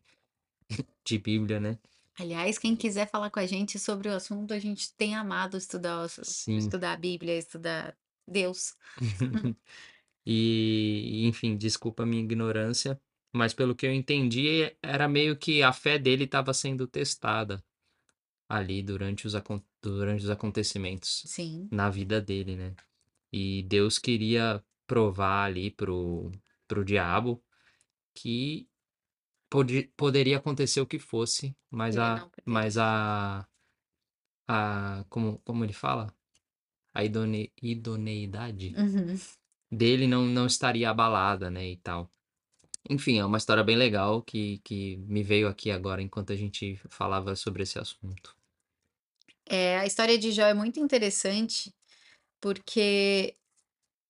de 1.06 1.18
Bíblia, 1.20 1.60
né? 1.60 1.80
Aliás, 2.18 2.58
quem 2.60 2.76
quiser 2.76 3.10
falar 3.10 3.30
com 3.32 3.40
a 3.40 3.46
gente 3.46 3.80
sobre 3.80 4.08
o 4.08 4.14
assunto, 4.14 4.54
a 4.54 4.60
gente 4.60 4.94
tem 4.96 5.16
amado 5.16 5.58
estudar, 5.58 6.06
o- 6.06 6.10
Sim. 6.10 6.58
estudar 6.58 6.94
a 6.94 6.98
Bíblia, 6.98 7.38
estudar 7.38 7.98
Deus. 8.28 8.76
E, 10.26 11.26
enfim, 11.28 11.58
desculpa 11.58 12.04
a 12.04 12.06
minha 12.06 12.24
ignorância, 12.24 13.00
mas 13.34 13.54
pelo 13.54 13.76
que 13.76 13.86
eu 13.86 13.94
entendi, 13.94 14.74
era 14.82 15.08
meio 15.08 15.36
que 15.38 15.62
a 15.62 15.74
fé 15.74 16.00
dele 16.00 16.24
estava 16.24 16.54
sendo 16.54 16.88
testada 16.88 17.62
ali 18.48 18.82
durante 18.82 19.28
os, 19.28 19.36
acon- 19.36 19.62
durante 19.82 20.24
os 20.24 20.30
acontecimentos 20.30 21.24
Sim. 21.26 21.68
na 21.72 21.90
vida 21.90 22.22
dele, 22.22 22.56
né? 22.56 22.76
E 23.34 23.64
Deus 23.64 24.00
queria 24.00 24.64
provar 24.88 25.46
ali 25.46 25.72
pro, 25.72 26.32
pro 26.68 26.86
diabo 26.86 27.44
que 28.14 28.70
pode, 29.54 29.84
poderia 29.96 30.38
acontecer 30.38 30.82
o 30.82 30.88
que 30.88 30.98
fosse, 30.98 31.56
mas 31.70 31.96
Ele 31.96 32.00
a, 32.00 32.16
não 32.22 32.32
mas 32.44 32.76
a, 32.76 33.48
a 34.48 35.06
como, 35.10 35.38
como 35.40 35.64
ele 35.64 35.74
fala? 35.74 36.14
A 36.94 37.04
idone, 37.04 37.54
idoneidade 37.62 38.76
Uhum. 38.78 39.18
dele 39.72 40.08
não, 40.08 40.26
não 40.26 40.48
estaria 40.48 40.90
abalada, 40.90 41.52
né, 41.52 41.68
e 41.68 41.78
tal. 41.78 42.10
Enfim, 42.90 43.20
é 43.20 43.26
uma 43.26 43.38
história 43.38 43.64
bem 43.64 43.78
legal 43.78 44.24
que, 44.24 44.60
que 44.60 44.98
me 44.98 45.24
veio 45.24 45.48
aqui 45.48 45.72
agora 45.72 46.02
enquanto 46.02 46.34
a 46.34 46.38
gente 46.38 46.78
falava 46.90 47.36
sobre 47.36 47.64
esse 47.64 47.80
assunto. 47.80 48.36
É, 49.46 49.78
a 49.80 49.86
história 49.86 50.18
de 50.18 50.32
Jó 50.32 50.44
é 50.44 50.54
muito 50.54 50.80
interessante 50.80 51.74
porque 52.42 53.36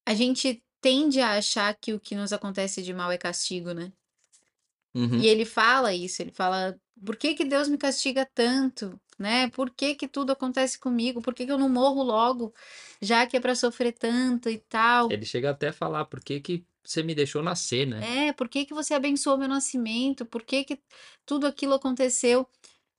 a 0.05 0.13
gente 0.15 0.63
tende 0.81 1.21
a 1.21 1.37
achar 1.37 1.75
que 1.75 1.93
o 1.93 1.99
que 1.99 2.15
nos 2.15 2.33
acontece 2.33 2.83
de 2.83 2.93
mal 2.93 3.11
é 3.11 3.17
castigo, 3.17 3.73
né? 3.73 3.93
Uhum. 4.93 5.19
E 5.19 5.27
ele 5.27 5.45
fala 5.45 5.93
isso, 5.93 6.21
ele 6.21 6.31
fala: 6.31 6.77
por 7.03 7.15
que 7.15 7.33
que 7.33 7.45
Deus 7.45 7.67
me 7.67 7.77
castiga 7.77 8.27
tanto? 8.33 8.99
Né? 9.17 9.49
Por 9.49 9.69
que 9.69 9.95
que 9.95 10.07
tudo 10.07 10.31
acontece 10.31 10.79
comigo? 10.79 11.21
Por 11.21 11.33
que 11.33 11.45
que 11.45 11.51
eu 11.51 11.57
não 11.57 11.69
morro 11.69 12.01
logo, 12.01 12.53
já 13.01 13.25
que 13.27 13.37
é 13.37 13.39
para 13.39 13.55
sofrer 13.55 13.93
tanto 13.93 14.49
e 14.49 14.57
tal? 14.57 15.11
Ele 15.11 15.25
chega 15.25 15.51
até 15.51 15.69
a 15.69 15.73
falar, 15.73 16.05
por 16.05 16.19
que 16.19 16.39
que 16.39 16.65
você 16.83 17.01
me 17.03 17.15
deixou 17.15 17.41
nascer, 17.41 17.87
né? 17.87 18.27
É, 18.27 18.33
por 18.33 18.49
que 18.49 18.65
que 18.65 18.73
você 18.73 18.93
abençoou 18.93 19.37
meu 19.37 19.47
nascimento? 19.47 20.25
Por 20.25 20.43
que 20.43 20.63
que 20.63 20.79
tudo 21.25 21.47
aquilo 21.47 21.73
aconteceu? 21.73 22.47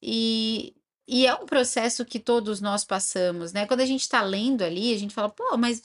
E, 0.01 0.75
e 1.07 1.27
é 1.27 1.35
um 1.35 1.47
processo 1.47 2.05
que 2.05 2.19
todos 2.19 2.61
nós 2.61 2.85
passamos, 2.85 3.53
né? 3.53 3.67
Quando 3.67 3.81
a 3.81 3.87
gente 3.87 4.03
está 4.03 4.23
lendo 4.23 4.63
ali, 4.63 4.95
a 4.95 4.99
gente 4.99 5.15
fala, 5.15 5.29
pô, 5.29 5.57
mas 5.57 5.83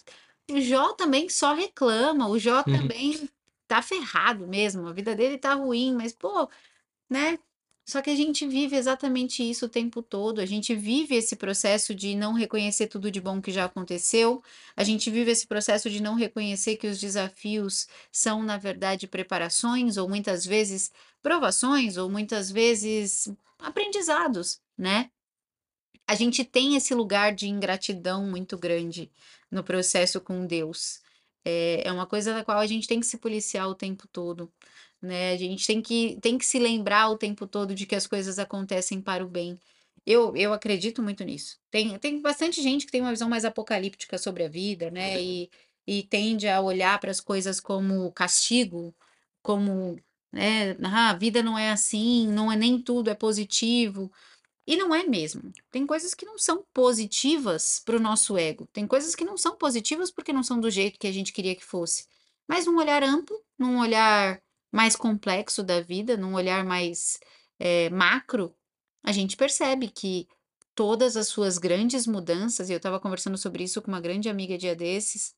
o 0.50 0.62
Jó 0.62 0.94
também 0.94 1.28
só 1.28 1.54
reclama, 1.54 2.30
o 2.30 2.40
Jó 2.40 2.64
também 2.64 3.30
tá 3.70 3.82
ferrado 3.84 4.48
mesmo, 4.48 4.88
a 4.88 4.94
vida 4.94 5.16
dele 5.16 5.38
tá 5.38 5.54
ruim, 5.54 5.94
mas, 5.96 6.12
pô, 6.12 6.50
né? 7.10 7.40
Só 7.86 8.02
que 8.04 8.10
a 8.12 8.16
gente 8.16 8.48
vive 8.48 8.76
exatamente 8.76 9.44
isso 9.50 9.66
o 9.66 9.70
tempo 9.70 10.04
todo. 10.04 10.40
A 10.42 10.46
gente 10.46 10.76
vive 10.76 11.16
esse 11.16 11.36
processo 11.36 11.96
de 11.96 12.16
não 12.16 12.34
reconhecer 12.34 12.88
tudo 12.88 13.10
de 13.12 13.20
bom 13.20 13.42
que 13.42 13.52
já 13.52 13.66
aconteceu. 13.66 14.44
A 14.78 14.84
gente 14.84 15.10
vive 15.10 15.32
esse 15.32 15.48
processo 15.48 15.90
de 15.90 16.02
não 16.02 16.16
reconhecer 16.16 16.78
que 16.78 16.88
os 16.88 17.00
desafios 17.00 17.88
são, 18.12 18.44
na 18.44 18.58
verdade, 18.58 19.08
preparações, 19.08 19.98
ou 19.98 20.08
muitas 20.08 20.46
vezes 20.46 20.92
provações, 21.22 21.98
ou 21.98 22.10
muitas 22.10 22.52
vezes 22.52 23.28
aprendizados, 23.60 24.62
né? 24.78 25.10
A 26.08 26.16
gente 26.16 26.44
tem 26.44 26.76
esse 26.76 26.94
lugar 26.94 27.34
de 27.34 27.48
ingratidão 27.48 28.26
muito 28.26 28.58
grande 28.58 29.12
no 29.50 29.64
processo 29.64 30.22
com 30.22 30.46
Deus. 30.46 31.02
É, 31.46 31.88
é 31.88 31.92
uma 31.92 32.06
coisa 32.06 32.34
da 32.34 32.44
qual 32.44 32.60
a 32.60 32.68
gente 32.68 32.88
tem 32.88 33.00
que 33.00 33.06
se 33.06 33.18
policiar 33.18 33.68
o 33.68 33.76
tempo 33.76 34.08
todo, 34.08 34.52
né? 35.02 35.34
A 35.34 35.38
gente 35.38 35.66
tem 35.66 35.82
que, 35.82 36.18
tem 36.22 36.38
que 36.38 36.46
se 36.46 36.60
lembrar 36.60 37.10
o 37.10 37.18
tempo 37.18 37.48
todo 37.48 37.74
de 37.76 37.86
que 37.86 37.96
as 37.96 38.08
coisas 38.08 38.40
acontecem 38.40 39.02
para 39.02 39.24
o 39.24 39.28
bem. 39.28 39.60
Eu, 40.06 40.36
eu 40.36 40.54
acredito 40.54 41.02
muito 41.02 41.24
nisso. 41.24 41.60
Tem, 41.72 41.98
tem 42.00 42.22
bastante 42.22 42.62
gente 42.62 42.86
que 42.86 42.92
tem 42.92 43.02
uma 43.02 43.12
visão 43.12 43.30
mais 43.30 43.46
apocalíptica 43.46 44.18
sobre 44.18 44.44
a 44.44 44.50
vida, 44.50 44.90
né? 44.92 45.22
E, 45.22 45.50
e 45.88 46.04
tende 46.04 46.48
a 46.48 46.62
olhar 46.62 47.00
para 47.00 47.12
as 47.12 47.22
coisas 47.22 47.60
como 47.60 48.12
castigo, 48.12 48.94
como, 49.42 49.98
né? 50.32 50.76
Ah, 50.84 51.12
a 51.12 51.14
vida 51.14 51.44
não 51.44 51.58
é 51.58 51.72
assim, 51.72 52.28
não 52.28 52.52
é 52.52 52.56
nem 52.56 52.82
tudo 52.82 53.10
é 53.10 53.16
positivo. 53.16 54.12
E 54.70 54.78
não 54.78 54.94
é 54.94 55.04
mesmo. 55.04 55.52
Tem 55.72 55.84
coisas 55.84 56.14
que 56.14 56.28
não 56.28 56.38
são 56.38 56.64
positivas 56.72 57.82
para 57.84 57.98
o 57.98 58.00
nosso 58.00 58.38
ego. 58.38 58.68
Tem 58.72 58.86
coisas 58.86 59.16
que 59.16 59.26
não 59.26 59.36
são 59.36 59.58
positivas 59.58 60.12
porque 60.12 60.32
não 60.32 60.44
são 60.44 60.60
do 60.60 60.70
jeito 60.70 61.00
que 61.00 61.08
a 61.08 61.12
gente 61.12 61.34
queria 61.34 61.56
que 61.56 61.66
fosse. 61.66 62.06
Mas 62.48 62.68
num 62.68 62.78
olhar 62.78 63.02
amplo, 63.02 63.36
num 63.58 63.80
olhar 63.80 64.40
mais 64.72 64.96
complexo 64.96 65.64
da 65.64 65.82
vida, 65.82 66.16
num 66.16 66.36
olhar 66.36 66.64
mais 66.64 67.20
eh, 67.60 67.90
macro, 67.90 68.56
a 69.04 69.12
gente 69.12 69.36
percebe 69.36 69.88
que 69.90 70.28
todas 70.76 71.18
as 71.18 71.28
suas 71.28 71.58
grandes 71.58 72.06
mudanças, 72.06 72.70
e 72.70 72.74
eu 72.74 72.78
estava 72.78 73.00
conversando 73.00 73.40
sobre 73.40 73.64
isso 73.64 73.82
com 73.82 73.88
uma 73.88 74.00
grande 74.00 74.30
amiga 74.30 74.56
dia 74.56 74.76
desses, 74.76 75.34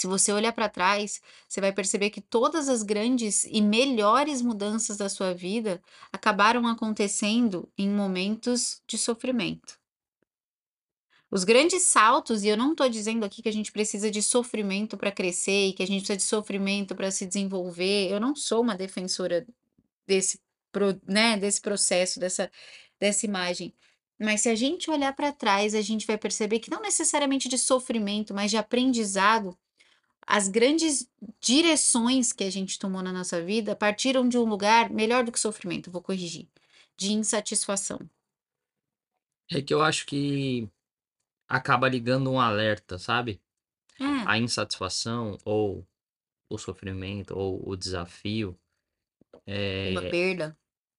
se 0.00 0.06
você 0.06 0.32
olhar 0.32 0.54
para 0.54 0.66
trás, 0.66 1.20
você 1.46 1.60
vai 1.60 1.74
perceber 1.74 2.08
que 2.08 2.22
todas 2.22 2.70
as 2.70 2.82
grandes 2.82 3.44
e 3.44 3.60
melhores 3.60 4.40
mudanças 4.40 4.96
da 4.96 5.10
sua 5.10 5.34
vida 5.34 5.78
acabaram 6.10 6.66
acontecendo 6.66 7.70
em 7.76 7.86
momentos 7.86 8.80
de 8.86 8.96
sofrimento. 8.96 9.78
Os 11.30 11.44
grandes 11.44 11.82
saltos, 11.82 12.44
e 12.44 12.48
eu 12.48 12.56
não 12.56 12.70
estou 12.70 12.88
dizendo 12.88 13.26
aqui 13.26 13.42
que 13.42 13.48
a 13.50 13.52
gente 13.52 13.70
precisa 13.70 14.10
de 14.10 14.22
sofrimento 14.22 14.96
para 14.96 15.12
crescer 15.12 15.66
e 15.66 15.72
que 15.74 15.82
a 15.82 15.86
gente 15.86 15.98
precisa 15.98 16.16
de 16.16 16.22
sofrimento 16.22 16.96
para 16.96 17.10
se 17.10 17.26
desenvolver. 17.26 18.10
Eu 18.10 18.18
não 18.18 18.34
sou 18.34 18.62
uma 18.62 18.74
defensora 18.74 19.46
desse, 20.06 20.40
né, 21.06 21.36
desse 21.36 21.60
processo, 21.60 22.18
dessa, 22.18 22.50
dessa 22.98 23.26
imagem. 23.26 23.74
Mas 24.18 24.40
se 24.40 24.48
a 24.48 24.54
gente 24.54 24.90
olhar 24.90 25.14
para 25.14 25.30
trás, 25.30 25.74
a 25.74 25.82
gente 25.82 26.06
vai 26.06 26.16
perceber 26.16 26.58
que 26.58 26.70
não 26.70 26.80
necessariamente 26.80 27.50
de 27.50 27.58
sofrimento, 27.58 28.32
mas 28.32 28.50
de 28.50 28.56
aprendizado, 28.56 29.54
as 30.30 30.48
grandes 30.48 31.10
direções 31.40 32.32
que 32.32 32.44
a 32.44 32.50
gente 32.50 32.78
tomou 32.78 33.02
na 33.02 33.12
nossa 33.12 33.42
vida 33.44 33.76
partiram 33.76 34.28
de 34.28 34.38
um 34.38 34.44
lugar 34.44 34.90
melhor 34.90 35.24
do 35.24 35.32
que 35.32 35.40
sofrimento, 35.40 35.90
vou 35.90 36.02
corrigir. 36.02 36.48
de 36.96 37.12
insatisfação? 37.12 37.98
É 39.50 39.60
que 39.62 39.74
eu 39.74 39.82
acho 39.82 40.06
que 40.06 40.68
acaba 41.48 41.88
ligando 41.88 42.30
um 42.30 42.40
alerta, 42.40 42.98
sabe? 42.98 43.40
É. 44.00 44.04
A 44.26 44.38
insatisfação 44.38 45.38
ou 45.44 45.86
o 46.50 46.58
sofrimento 46.58 47.36
ou 47.36 47.62
o 47.68 47.76
desafio, 47.76 48.58
Uma 49.84 50.02
eh, 50.02 50.10
perda. 50.10 50.56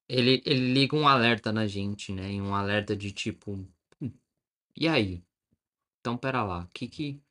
ele 0.10 0.42
ele 0.46 0.74
liga 0.74 0.96
um 0.96 1.08
alerta 1.08 1.52
na 1.52 1.68
gente, 1.68 2.12
né, 2.14 2.32
e 2.34 2.42
um 2.42 2.54
alerta 2.56 2.96
de 2.96 3.12
tipo: 3.12 3.54
"Hum, 4.02 4.12
e 4.76 4.88
aí? 4.88 5.24
Então 6.00 6.16
espera 6.16 6.44
lá, 6.44 6.68
que 6.74 6.88
que 6.88 7.22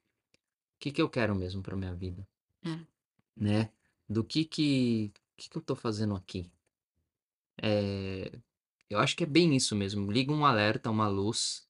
que 0.80 0.92
que 0.92 1.02
eu 1.02 1.10
quero 1.10 1.34
mesmo 1.36 1.62
pra 1.62 1.76
minha 1.76 1.94
vida?", 1.94 2.26
É. 2.64 2.90
né? 3.36 3.72
Do 4.08 4.24
que 4.24 4.44
que 4.44 5.12
que 5.36 5.48
que 5.50 5.56
eu 5.58 5.62
tô 5.62 5.74
fazendo 5.76 6.14
aqui? 6.14 6.50
Eh, 7.62 8.30
eu 8.90 8.98
acho 8.98 9.16
que 9.16 9.24
é 9.24 9.26
bem 9.26 9.54
isso 9.56 9.76
mesmo, 9.76 10.10
liga 10.12 10.32
um 10.32 10.44
alerta, 10.46 10.90
uma 10.90 11.08
luz 11.08 11.62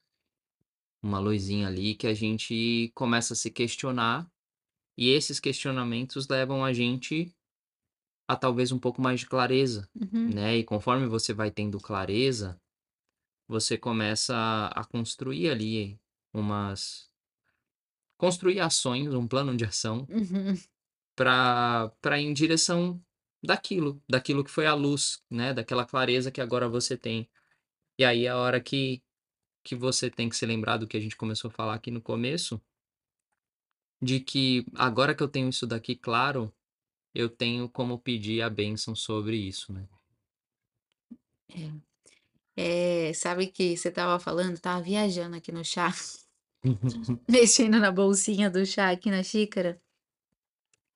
uma 1.02 1.18
luzinha 1.18 1.66
ali 1.66 1.94
que 1.94 2.06
a 2.06 2.12
gente 2.14 2.92
começa 2.94 3.32
a 3.32 3.36
se 3.36 3.50
questionar, 3.50 4.30
e 4.98 5.10
esses 5.10 5.40
questionamentos 5.40 6.28
levam 6.28 6.64
a 6.64 6.72
gente 6.72 7.34
a 8.28 8.36
talvez 8.36 8.72
um 8.72 8.78
pouco 8.78 9.02
mais 9.02 9.20
de 9.20 9.26
clareza, 9.26 9.90
Uhum. 9.94 10.34
né, 10.34 10.58
e 10.58 10.64
conforme 10.64 11.06
você 11.08 11.34
vai 11.34 11.50
tendo 11.50 11.80
clareza, 11.80 12.60
você 13.48 13.78
começa 13.78 14.68
a 14.74 14.84
construir 14.86 15.50
ali 15.50 16.00
umas 16.34 17.09
construir 18.20 18.60
ações, 18.60 19.14
um 19.14 19.26
plano 19.26 19.56
de 19.56 19.64
ação 19.64 20.06
Uhum. 20.10 20.54
pra 21.16 22.18
ir 22.20 22.24
em 22.26 22.34
direção 22.34 23.02
daquilo, 23.42 24.02
daquilo 24.08 24.44
que 24.44 24.50
foi 24.50 24.66
a 24.66 24.74
luz, 24.74 25.22
né, 25.30 25.54
daquela 25.54 25.86
clareza 25.86 26.30
que 26.30 26.40
agora 26.40 26.68
você 26.68 26.96
tem. 26.96 27.28
E 27.98 28.04
aí 28.04 28.26
é 28.26 28.30
a 28.30 28.36
hora 28.36 28.60
que 28.60 29.02
que 29.64 29.76
você 29.76 30.10
tem 30.10 30.28
que 30.28 30.36
se 30.36 30.46
lembrar 30.46 30.78
do 30.78 30.86
que 30.88 30.96
a 30.96 31.00
gente 31.00 31.16
começou 31.16 31.50
a 31.50 31.52
falar 31.52 31.74
aqui 31.74 31.90
no 31.90 32.00
começo 32.02 32.60
de 34.02 34.20
que 34.20 34.64
agora 34.74 35.14
que 35.14 35.22
eu 35.22 35.28
tenho 35.28 35.48
isso 35.50 35.66
daqui 35.66 35.94
claro, 35.94 36.52
eu 37.14 37.28
tenho 37.28 37.68
como 37.68 37.98
pedir 37.98 38.42
a 38.42 38.50
bênção 38.50 38.94
sobre 38.96 39.36
isso, 39.36 39.72
né. 39.72 39.88
É. 41.48 41.72
Eh, 42.56 43.14
sabe 43.14 43.48
que 43.48 43.76
você 43.76 43.88
estava 43.88 44.20
falando, 44.20 44.54
estava 44.54 44.82
viajando 44.82 45.36
aqui 45.36 45.52
no 45.52 45.64
chá, 45.64 45.92
mexendo 47.28 47.78
na 47.78 47.90
bolsinha 47.90 48.50
do 48.50 48.64
chá 48.64 48.90
aqui 48.90 49.10
na 49.10 49.22
xícara. 49.22 49.80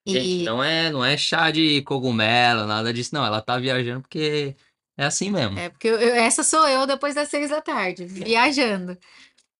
Gente, 0.06 0.42
E 0.42 0.44
não 0.44 0.62
é 0.62 0.90
não 0.90 1.04
é 1.04 1.16
chá 1.16 1.50
de 1.50 1.82
cogumelo, 1.82 2.66
nada 2.66 2.92
disso 2.92 3.14
não, 3.14 3.24
ela 3.24 3.40
tá 3.40 3.58
viajando 3.58 4.02
porque 4.02 4.54
é 4.96 5.04
assim 5.04 5.30
mesmo. 5.30 5.58
É 5.58 5.70
porque 5.70 5.88
eu 5.88 5.98
essa 5.98 6.42
sou 6.42 6.68
eu 6.68 6.86
depois 6.86 7.14
das 7.14 7.30
18h, 7.30 8.06
viajando. 8.06 8.98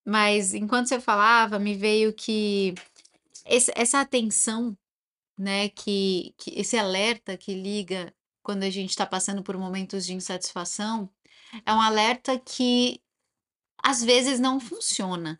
Mas 0.05 0.53
enquanto 0.53 0.87
você 0.87 0.99
falava, 0.99 1.57
me 1.57 1.75
veio 1.75 2.13
que 2.13 2.75
esse 3.45 3.71
essa 3.75 4.01
atenção, 4.01 4.77
né, 5.37 5.69
que 5.69 6.33
que 6.37 6.51
esse 6.59 6.77
alerta 6.77 7.35
que 7.35 7.55
liga 7.55 8.13
quando 8.43 8.63
a 8.63 8.69
gente 8.69 8.95
tá 8.95 9.07
passando 9.07 9.41
por 9.41 9.57
momentos 9.57 10.05
de 10.05 10.13
insatisfação, 10.13 11.09
é 11.65 11.73
um 11.73 11.81
alerta 11.81 12.39
que 12.39 13.01
às 13.83 14.03
vezes 14.03 14.39
não 14.39 14.59
funciona. 14.59 15.39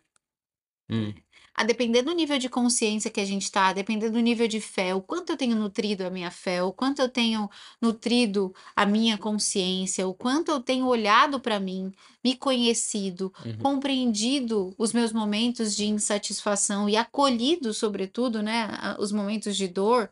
Hum. 0.88 1.22
A 1.54 1.64
depender 1.64 2.02
do 2.02 2.12
nível 2.12 2.38
de 2.38 2.48
consciência 2.50 3.10
que 3.10 3.20
a 3.20 3.24
gente 3.24 3.50
tá, 3.50 3.68
a 3.68 3.72
depender 3.72 4.10
do 4.10 4.20
nível 4.20 4.46
de 4.46 4.60
fé, 4.60 4.94
o 4.94 5.00
quanto 5.00 5.30
eu 5.32 5.36
tenho 5.36 5.56
nutrido 5.56 6.04
a 6.04 6.10
minha 6.10 6.30
fé, 6.30 6.62
o 6.62 6.72
quanto 6.72 7.00
eu 7.00 7.08
tenho 7.08 7.48
nutrido 7.80 8.54
a 8.74 8.84
minha 8.84 9.16
consciência, 9.16 10.06
o 10.06 10.14
quanto 10.14 10.50
eu 10.50 10.60
tenho 10.60 10.86
olhado 10.86 11.40
pra 11.40 11.58
mim, 11.58 11.92
me 12.22 12.36
conhecido, 12.36 13.32
Uhum. 13.44 13.68
compreendido 13.68 14.74
os 14.78 14.92
meus 14.92 15.12
momentos 15.12 15.74
de 15.74 15.86
insatisfação 15.86 16.88
e 16.88 16.96
acolhido 16.96 17.72
sobretudo, 17.72 18.42
né, 18.42 18.68
os 18.98 19.10
momentos 19.10 19.56
de 19.56 19.66
dor. 19.68 20.10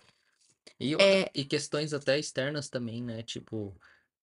E 0.80 0.94
Eh 0.98 1.34
e 1.34 1.44
questões 1.44 1.92
até 1.92 2.18
externas 2.18 2.68
também, 2.68 3.02
né, 3.02 3.22
tipo, 3.22 3.76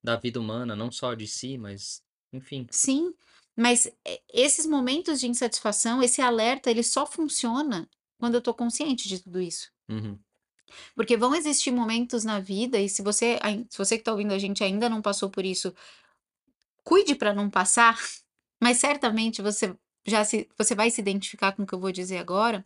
da 0.04 0.16
vida 0.18 0.40
humana, 0.40 0.76
não 0.76 0.92
só 0.92 1.14
de 1.14 1.28
si, 1.28 1.58
mas 1.58 2.04
enfim. 2.34 2.72
Sim, 2.74 3.14
mas 3.58 3.86
e 4.06 4.22
esses 4.30 4.66
momentos 4.66 5.20
de 5.20 5.28
insatisfação, 5.28 6.02
esse 6.02 6.22
alerta, 6.22 6.70
ele 6.70 6.84
só 6.84 7.06
funciona 7.06 7.90
quando 8.20 8.36
eu 8.36 8.42
tô 8.42 8.54
consciente 8.54 9.08
de 9.08 9.20
tudo 9.20 9.42
isso. 9.42 9.72
Uhum. 9.90 10.18
Porque 10.96 11.18
vão 11.18 11.36
existir 11.36 11.72
momentos 11.72 12.24
na 12.24 12.40
vida 12.40 12.80
e 12.80 12.88
se 12.88 13.02
você 13.02 13.38
se 13.70 13.78
você 13.78 13.98
que 13.98 14.04
tá 14.04 14.12
ouvindo 14.12 14.34
a 14.34 14.40
gente 14.40 14.64
ainda 14.64 14.90
não 14.90 15.02
passou 15.02 15.30
por 15.30 15.44
isso 15.44 15.74
cuide 16.84 17.14
pra 17.14 17.34
não 17.34 17.50
passar, 17.50 17.98
mas 18.62 18.78
certamente 18.78 19.42
você 19.42 19.76
já 20.06 20.24
se 20.24 20.50
você 20.58 20.74
vai 20.74 20.90
se 20.90 21.02
identificar 21.02 21.52
com 21.52 21.64
o 21.64 21.68
que 21.68 21.74
eu 21.74 21.80
vou 21.80 21.92
dizer 21.92 22.18
agora. 22.18 22.66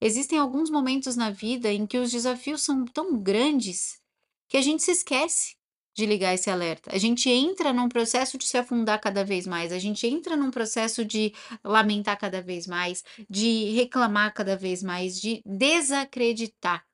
Existem 0.00 0.38
alguns 0.38 0.70
momentos 0.70 1.16
na 1.16 1.30
vida 1.30 1.72
em 1.72 1.84
que 1.84 1.98
os 1.98 2.12
desafios 2.12 2.62
são 2.62 2.84
tão 2.84 3.18
grandes, 3.20 4.00
que 4.48 4.56
a 4.56 4.62
gente 4.62 4.84
se 4.84 4.92
esquece 4.92 5.57
de 5.98 6.06
ligar 6.06 6.32
esse 6.32 6.48
alerta. 6.48 6.94
A 6.94 6.98
gente 6.98 7.28
entra 7.28 7.72
num 7.72 7.88
processo 7.88 8.38
de 8.38 8.44
se 8.46 8.56
afundar 8.56 9.00
cada 9.00 9.24
vez 9.24 9.48
mais, 9.48 9.72
a 9.72 9.80
gente 9.80 10.06
entra 10.06 10.36
num 10.36 10.48
processo 10.48 11.04
de 11.04 11.34
lamentar 11.64 12.16
cada 12.16 12.40
vez 12.40 12.68
mais, 12.68 13.02
de 13.28 13.72
reclamar 13.72 14.32
cada 14.32 14.56
vez 14.56 14.80
mais, 14.80 15.20
de 15.20 15.42
desacreditar. 15.44 16.84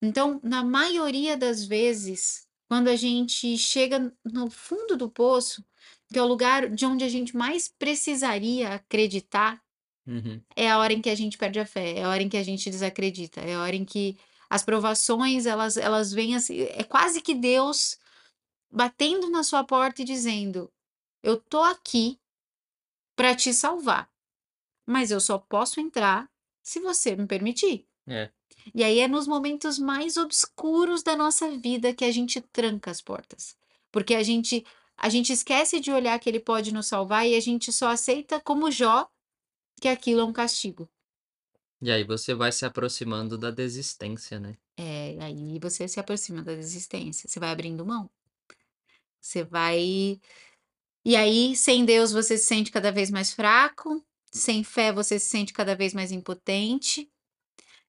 Então, 0.00 0.40
na 0.44 0.62
maioria 0.62 1.36
das 1.36 1.64
vezes, 1.64 2.46
quando 2.68 2.86
a 2.86 2.94
gente 2.94 3.58
chega 3.58 4.12
no 4.24 4.48
fundo 4.48 4.96
do 4.96 5.10
poço, 5.10 5.64
que 6.12 6.18
é 6.20 6.22
o 6.22 6.26
lugar 6.26 6.68
de 6.68 6.86
onde 6.86 7.02
a 7.02 7.08
gente 7.08 7.36
mais 7.36 7.66
precisaria 7.66 8.74
acreditar, 8.74 9.60
Uhum. 10.06 10.40
é 10.54 10.70
a 10.70 10.78
hora 10.78 10.92
em 10.92 11.02
que 11.02 11.10
a 11.10 11.16
gente 11.16 11.36
perde 11.36 11.58
a 11.58 11.66
fé, 11.66 11.98
é 11.98 12.04
a 12.04 12.08
hora 12.08 12.22
em 12.22 12.28
que 12.28 12.36
a 12.36 12.44
gente 12.44 12.70
desacredita, 12.70 13.40
é 13.40 13.54
a 13.56 13.60
hora 13.60 13.74
em 13.74 13.84
que 13.84 14.16
as 14.48 14.62
provações 14.62 15.46
elas 15.46 15.76
elas 15.76 16.12
vêm 16.12 16.36
assim 16.36 16.60
é 16.60 16.84
quase 16.84 17.20
que 17.20 17.34
Deus 17.34 17.98
batendo 18.70 19.30
na 19.30 19.42
sua 19.42 19.64
porta 19.64 20.02
e 20.02 20.04
dizendo: 20.04 20.72
"Eu 21.22 21.40
tô 21.40 21.62
aqui 21.62 22.18
pra 23.14 23.34
te 23.34 23.52
salvar, 23.52 24.10
mas 24.86 25.10
eu 25.10 25.20
só 25.20 25.38
posso 25.38 25.80
entrar 25.80 26.30
se 26.62 26.80
você 26.80 27.16
me 27.16 27.26
permitir". 27.26 27.86
É. 28.06 28.30
E 28.74 28.82
aí 28.82 29.00
é 29.00 29.08
nos 29.08 29.26
momentos 29.26 29.78
mais 29.78 30.16
obscuros 30.16 31.02
da 31.02 31.16
nossa 31.16 31.50
vida 31.58 31.94
que 31.94 32.04
a 32.04 32.10
gente 32.10 32.40
tranca 32.40 32.90
as 32.90 33.00
portas, 33.00 33.56
porque 33.92 34.14
a 34.14 34.22
gente 34.22 34.64
a 34.96 35.10
gente 35.10 35.30
esquece 35.32 35.78
de 35.78 35.92
olhar 35.92 36.18
que 36.18 36.28
ele 36.28 36.40
pode 36.40 36.72
nos 36.72 36.86
salvar 36.86 37.26
e 37.26 37.34
a 37.36 37.40
gente 37.40 37.70
só 37.70 37.88
aceita 37.88 38.40
como 38.40 38.70
Jó, 38.70 39.06
que 39.80 39.88
aquilo 39.88 40.20
é 40.20 40.24
um 40.24 40.32
castigo. 40.32 40.88
E 41.82 41.90
aí 41.90 42.02
você 42.04 42.34
vai 42.34 42.50
se 42.50 42.64
aproximando 42.64 43.36
da 43.36 43.50
desistência, 43.50 44.40
né. 44.40 44.56
É, 44.78 45.16
aí 45.20 45.58
você 45.58 45.86
se 45.86 46.00
aproxima 46.00 46.42
da 46.42 46.54
desistência, 46.54 47.28
você 47.28 47.38
vai 47.38 47.50
abrindo 47.50 47.84
mão. 47.84 48.10
Você 49.20 49.44
vai 49.44 50.20
e 51.04 51.16
aí 51.16 51.56
sem 51.56 51.84
Deus 51.84 52.12
você 52.12 52.36
se 52.38 52.46
sente 52.46 52.70
cada 52.70 52.92
vez 52.92 53.10
mais 53.10 53.32
fraco, 53.32 54.04
sem 54.32 54.64
fé 54.64 54.92
você 54.92 55.18
se 55.18 55.28
sente 55.28 55.52
cada 55.52 55.74
vez 55.76 55.94
mais 55.94 56.12
impotente, 56.12 57.10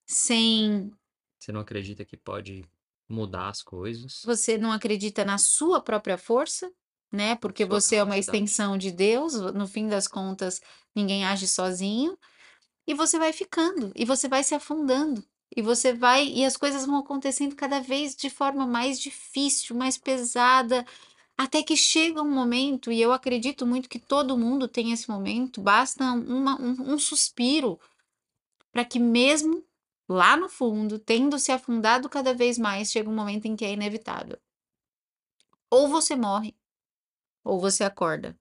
sem 0.06 0.92
Você 1.40 1.52
não 1.52 1.62
acredita 1.62 2.06
que 2.06 2.16
pode 2.18 2.64
mudar 3.10 3.50
as 3.50 3.64
coisas. 3.64 4.24
você 4.24 4.58
não 4.58 4.72
acredita 4.72 5.24
na 5.26 5.38
sua 5.38 5.82
própria 5.82 6.18
força, 6.18 6.72
né, 7.12 7.36
porque 7.36 7.66
Sua 7.66 7.70
você 7.70 7.96
é 7.98 8.04
uma 8.04 8.16
capacidade. 8.16 8.20
extensão 8.20 8.78
de 8.78 8.92
Deus, 8.92 9.34
no 9.54 9.68
fim 9.68 9.88
das 9.88 10.08
contas, 10.08 10.62
ninguém 10.96 11.26
age 11.26 11.48
sozinho, 11.48 12.18
e 12.88 12.94
você 12.94 13.20
vai 13.20 13.34
ficando, 13.34 13.92
e 13.96 14.06
você 14.06 14.28
vai 14.28 14.44
se 14.44 14.56
afundando, 14.56 15.24
e 15.56 15.62
você 15.62 15.94
vai 15.94 16.28
e 16.28 16.46
as 16.46 16.58
coisas 16.58 16.86
vão 16.86 16.98
acontecendo 17.00 17.56
cada 17.56 17.80
vez 17.82 18.16
de 18.16 18.30
forma 18.30 18.68
mais 18.68 19.00
difícil, 19.00 19.76
mais 19.76 19.98
pesada, 19.98 20.86
até 21.38 21.64
que 21.64 21.78
chega 21.78 22.22
um 22.24 22.32
momento, 22.32 22.92
e 22.92 23.02
eu 23.02 23.14
acredito 23.14 23.66
muito 23.66 23.90
que 23.90 24.00
todo 24.00 24.38
mundo 24.38 24.68
tem 24.68 24.92
esse 24.92 25.10
momento, 25.10 25.62
basta 25.62 26.04
uma 26.04 26.60
um 26.62 26.94
um 26.96 27.00
suspiro, 27.00 27.80
pra 28.72 28.86
que 28.86 29.00
mesmo 29.00 29.64
lá 30.10 30.38
no 30.38 30.50
fundo, 30.50 31.00
tendo 31.00 31.40
se 31.40 31.52
afundado 31.52 32.10
cada 32.10 32.34
vez 32.34 32.58
mais, 32.58 32.92
chega 32.92 33.10
um 33.10 33.16
momento 33.16 33.46
em 33.48 33.56
que 33.56 33.66
é 33.66 33.74
inevitável. 33.74 34.40
Ou 35.72 35.88
você 35.90 36.16
morre, 36.16 36.56
ou 37.44 37.60
você 37.60 37.84
acorda. 37.86 38.38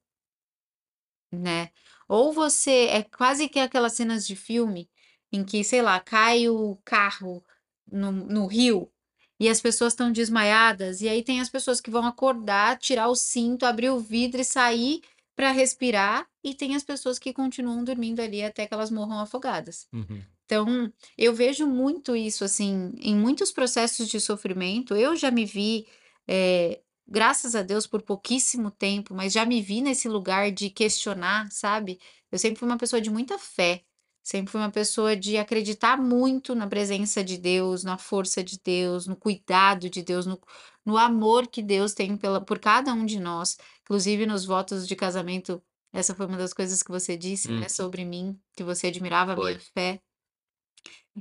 Né, 1.32 1.70
ou 2.08 2.32
você 2.32 2.86
é 2.86 3.02
quase 3.02 3.48
que 3.48 3.58
aquelas 3.58 3.94
cenas 3.94 4.24
de 4.26 4.36
filme, 4.36 4.88
em 5.32 5.44
que, 5.44 5.64
sei 5.64 5.82
lá, 5.82 5.98
cai 5.98 6.48
o 6.48 6.76
carro 6.84 7.44
no 7.90 8.12
no 8.12 8.46
rio, 8.46 8.90
e 9.38 9.48
as 9.48 9.60
pessoas 9.60 9.92
estão 9.92 10.10
desmaiadas, 10.12 11.00
e 11.00 11.08
aí 11.08 11.22
tem 11.22 11.40
as 11.40 11.48
pessoas 11.50 11.80
que 11.80 11.90
vão 11.90 12.06
acordar, 12.06 12.78
tirar 12.78 13.08
o 13.08 13.14
cinto, 13.14 13.66
abrir 13.66 13.90
o 13.90 13.98
vidro 13.98 14.40
e 14.40 14.44
sair 14.44 15.00
pra 15.34 15.52
respirar, 15.52 16.26
e 16.42 16.54
tem 16.54 16.74
as 16.74 16.82
pessoas 16.84 17.18
que 17.18 17.32
continuam 17.32 17.84
dormindo 17.84 18.20
ali 18.20 18.42
até 18.42 18.66
que 18.66 18.72
elas 18.74 18.90
morram 18.90 19.20
afogadas. 19.20 19.86
Uhum. 19.92 20.22
Então, 20.46 20.92
eu 21.18 21.34
vejo 21.34 21.66
muito 21.66 22.14
isso, 22.16 22.44
assim, 22.44 22.92
em 23.00 23.14
muitos 23.16 23.50
processos 23.52 24.08
de 24.08 24.20
sofrimento, 24.20 24.94
eu 24.96 25.16
já 25.16 25.30
me 25.30 25.44
vi, 25.44 25.86
eh 26.28 26.80
graças 27.08 27.54
a 27.54 27.62
Deus, 27.62 27.86
por 27.86 28.02
pouquíssimo 28.02 28.68
tempo, 28.70 29.14
mas 29.14 29.32
já 29.32 29.46
me 29.46 29.62
vi 29.62 29.80
nesse 29.80 30.08
lugar 30.08 30.50
de 30.50 30.68
questionar, 30.70 31.48
sabe? 31.52 32.00
Eu 32.32 32.38
sempre 32.38 32.58
fui 32.58 32.66
uma 32.68 32.76
pessoa 32.76 33.00
de 33.00 33.10
muita 33.10 33.38
fé, 33.38 33.82
sempre 34.26 34.50
fui 34.50 34.60
uma 34.60 34.72
pessoa 34.72 35.14
de 35.14 35.36
acreditar 35.36 35.96
muito 35.96 36.52
na 36.52 36.66
presença 36.66 37.22
de 37.22 37.38
Deus, 37.38 37.84
na 37.84 37.96
força 37.96 38.42
de 38.42 38.58
Deus, 38.58 39.06
no 39.06 39.14
cuidado 39.14 39.88
de 39.88 40.02
Deus, 40.02 40.26
no, 40.26 40.36
no 40.84 40.98
amor 40.98 41.46
que 41.46 41.62
Deus 41.62 41.94
tem 41.94 42.16
pela, 42.16 42.40
por 42.40 42.58
cada 42.58 42.92
um 42.92 43.06
de 43.06 43.20
nós. 43.20 43.56
Inclusive 43.82 44.26
nos 44.26 44.44
votos 44.44 44.88
de 44.88 44.96
casamento, 44.96 45.62
essa 45.92 46.12
foi 46.12 46.26
uma 46.26 46.36
das 46.36 46.52
coisas 46.52 46.82
que 46.82 46.90
você 46.90 47.16
disse, 47.16 47.52
Hum. 47.52 47.60
né, 47.60 47.68
sobre 47.68 48.04
mim, 48.04 48.36
que 48.56 48.64
você 48.64 48.88
admirava 48.88 49.34
a 49.34 49.36
minha 49.36 49.60
fé. 49.60 50.02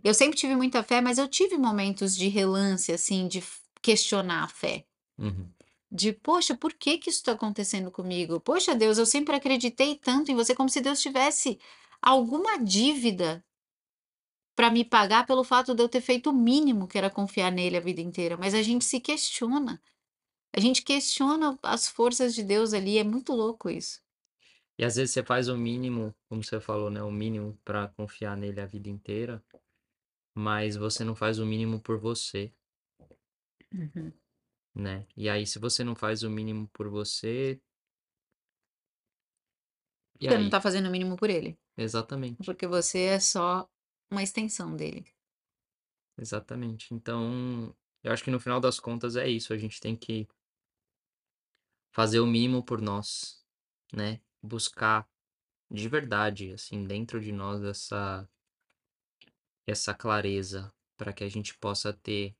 Eu 0.04 0.16
sempre 0.16 0.36
tive 0.36 0.56
muita 0.56 0.82
fé, 0.82 1.00
mas 1.00 1.20
eu 1.20 1.28
tive 1.28 1.60
momentos 1.60 2.18
de 2.18 2.28
relance, 2.28 2.92
assim, 2.92 3.28
de 3.28 3.44
questionar 3.84 4.46
a 4.46 4.48
fé. 4.48 4.84
Uhum. 5.20 5.48
De, 5.92 6.12
poxa, 6.12 6.58
por 6.58 6.74
que 6.74 6.98
que 6.98 7.12
isso 7.12 7.20
está 7.20 7.34
acontecendo 7.34 7.92
comigo? 7.92 8.40
Poxa, 8.40 8.74
Deus, 8.74 8.98
eu 8.98 9.06
sempre 9.06 9.36
acreditei 9.36 9.96
tanto 9.96 10.32
em 10.32 10.36
você, 10.36 10.56
como 10.56 10.70
se 10.70 10.82
Deus 10.82 11.00
tivesse 11.00 11.60
alguma 12.02 12.58
dívida 12.64 13.44
para 14.56 14.70
me 14.72 14.84
pagar 14.86 15.26
pelo 15.26 15.44
fato 15.44 15.74
de 15.76 15.82
eu 15.84 15.90
ter 15.90 16.02
feito 16.02 16.30
o 16.30 16.34
mínimo, 16.34 16.88
que 16.88 16.98
era 16.98 17.10
confiar 17.10 17.52
nele 17.52 17.78
a 17.78 17.82
vida 17.82 18.02
inteira. 18.02 18.38
Mas 18.38 18.54
a 18.54 18.62
gente 18.62 18.86
se 18.86 19.00
questiona. 19.00 19.82
A 20.56 20.60
gente 20.60 20.84
questiona 20.84 21.58
as 21.64 21.88
forças 21.90 22.36
de 22.36 22.44
Deus 22.44 22.74
ali, 22.74 22.98
é 22.98 23.04
muito 23.04 23.34
louco 23.34 23.70
isso. 23.70 24.02
E 24.78 24.84
às 24.86 24.96
vezes 24.96 25.14
você 25.14 25.24
faz 25.24 25.48
o 25.50 25.58
mínimo, 25.58 26.14
como 26.30 26.44
você 26.44 26.60
falou, 26.60 26.90
né? 26.90 27.02
O 27.04 27.12
mínimo 27.12 27.58
para 27.64 27.88
confiar 27.90 28.36
nele 28.38 28.60
a 28.62 28.66
vida 28.66 28.90
inteira, 28.90 29.44
mas 30.36 30.76
você 30.78 31.04
não 31.04 31.16
faz 31.16 31.40
o 31.40 31.46
mínimo 31.46 31.82
por 31.82 32.00
você, 32.00 32.54
Uhum. 33.74 34.14
né? 34.74 35.08
E 35.18 35.30
aí, 35.30 35.46
se 35.48 35.58
você 35.60 35.84
não 35.84 35.96
faz 35.96 36.24
o 36.24 36.30
mínimo 36.30 36.68
por 36.74 36.88
você, 36.90 37.60
e 40.20 40.28
Você 40.28 40.38
não 40.38 40.50
aí? 40.50 40.52
tá 40.52 40.62
fazendo 40.62 40.88
o 40.88 40.92
mínimo 40.92 41.16
por 41.16 41.30
ele, 41.32 41.58
Exatamente, 41.78 42.38
porque 42.46 42.66
você 42.68 43.00
é 43.00 43.20
só 43.20 43.70
uma 44.10 44.24
extensão 44.24 44.76
dele. 44.76 45.06
exatamente. 46.18 46.94
Então, 46.94 47.76
eu 48.04 48.12
acho 48.12 48.24
que 48.24 48.32
no 48.32 48.40
final 48.40 48.60
das 48.60 48.80
contas 48.80 49.16
é 49.16 49.28
isso. 49.28 49.54
A 49.54 49.58
gente 49.58 49.80
tem 49.80 49.96
que 49.96 50.28
fazer 51.92 52.20
o 52.20 52.28
mínimo 52.28 52.64
por 52.64 52.82
nós, 52.82 53.44
né? 53.94 54.22
Buscar 54.42 55.08
de 55.72 55.90
verdade, 55.90 56.54
assim, 56.54 56.86
dentro 56.86 57.20
de 57.20 57.32
nós 57.32 57.64
essa 57.64 58.28
essa 59.68 59.94
clareza 59.94 60.74
para 60.98 61.14
que 61.14 61.24
a 61.24 61.30
gente 61.30 61.56
possa 61.58 61.94
ter 61.94 62.36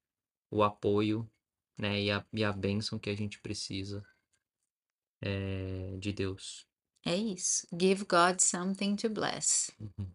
o 0.50 0.64
apoio, 0.64 1.30
né, 1.78 2.02
e 2.02 2.12
a, 2.12 2.26
e 2.34 2.44
a 2.44 2.52
bênção 2.52 2.98
que 3.00 3.10
a 3.10 3.16
gente 3.16 3.40
precisa 3.42 4.04
eh, 5.22 5.98
de 6.00 6.12
Deus. 6.14 6.68
É 7.06 7.16
isso. 7.16 7.68
Give 7.72 8.04
God 8.04 8.40
something 8.40 8.96
to 8.96 9.10
bless. 9.10 9.72
Uhum. 9.80 10.08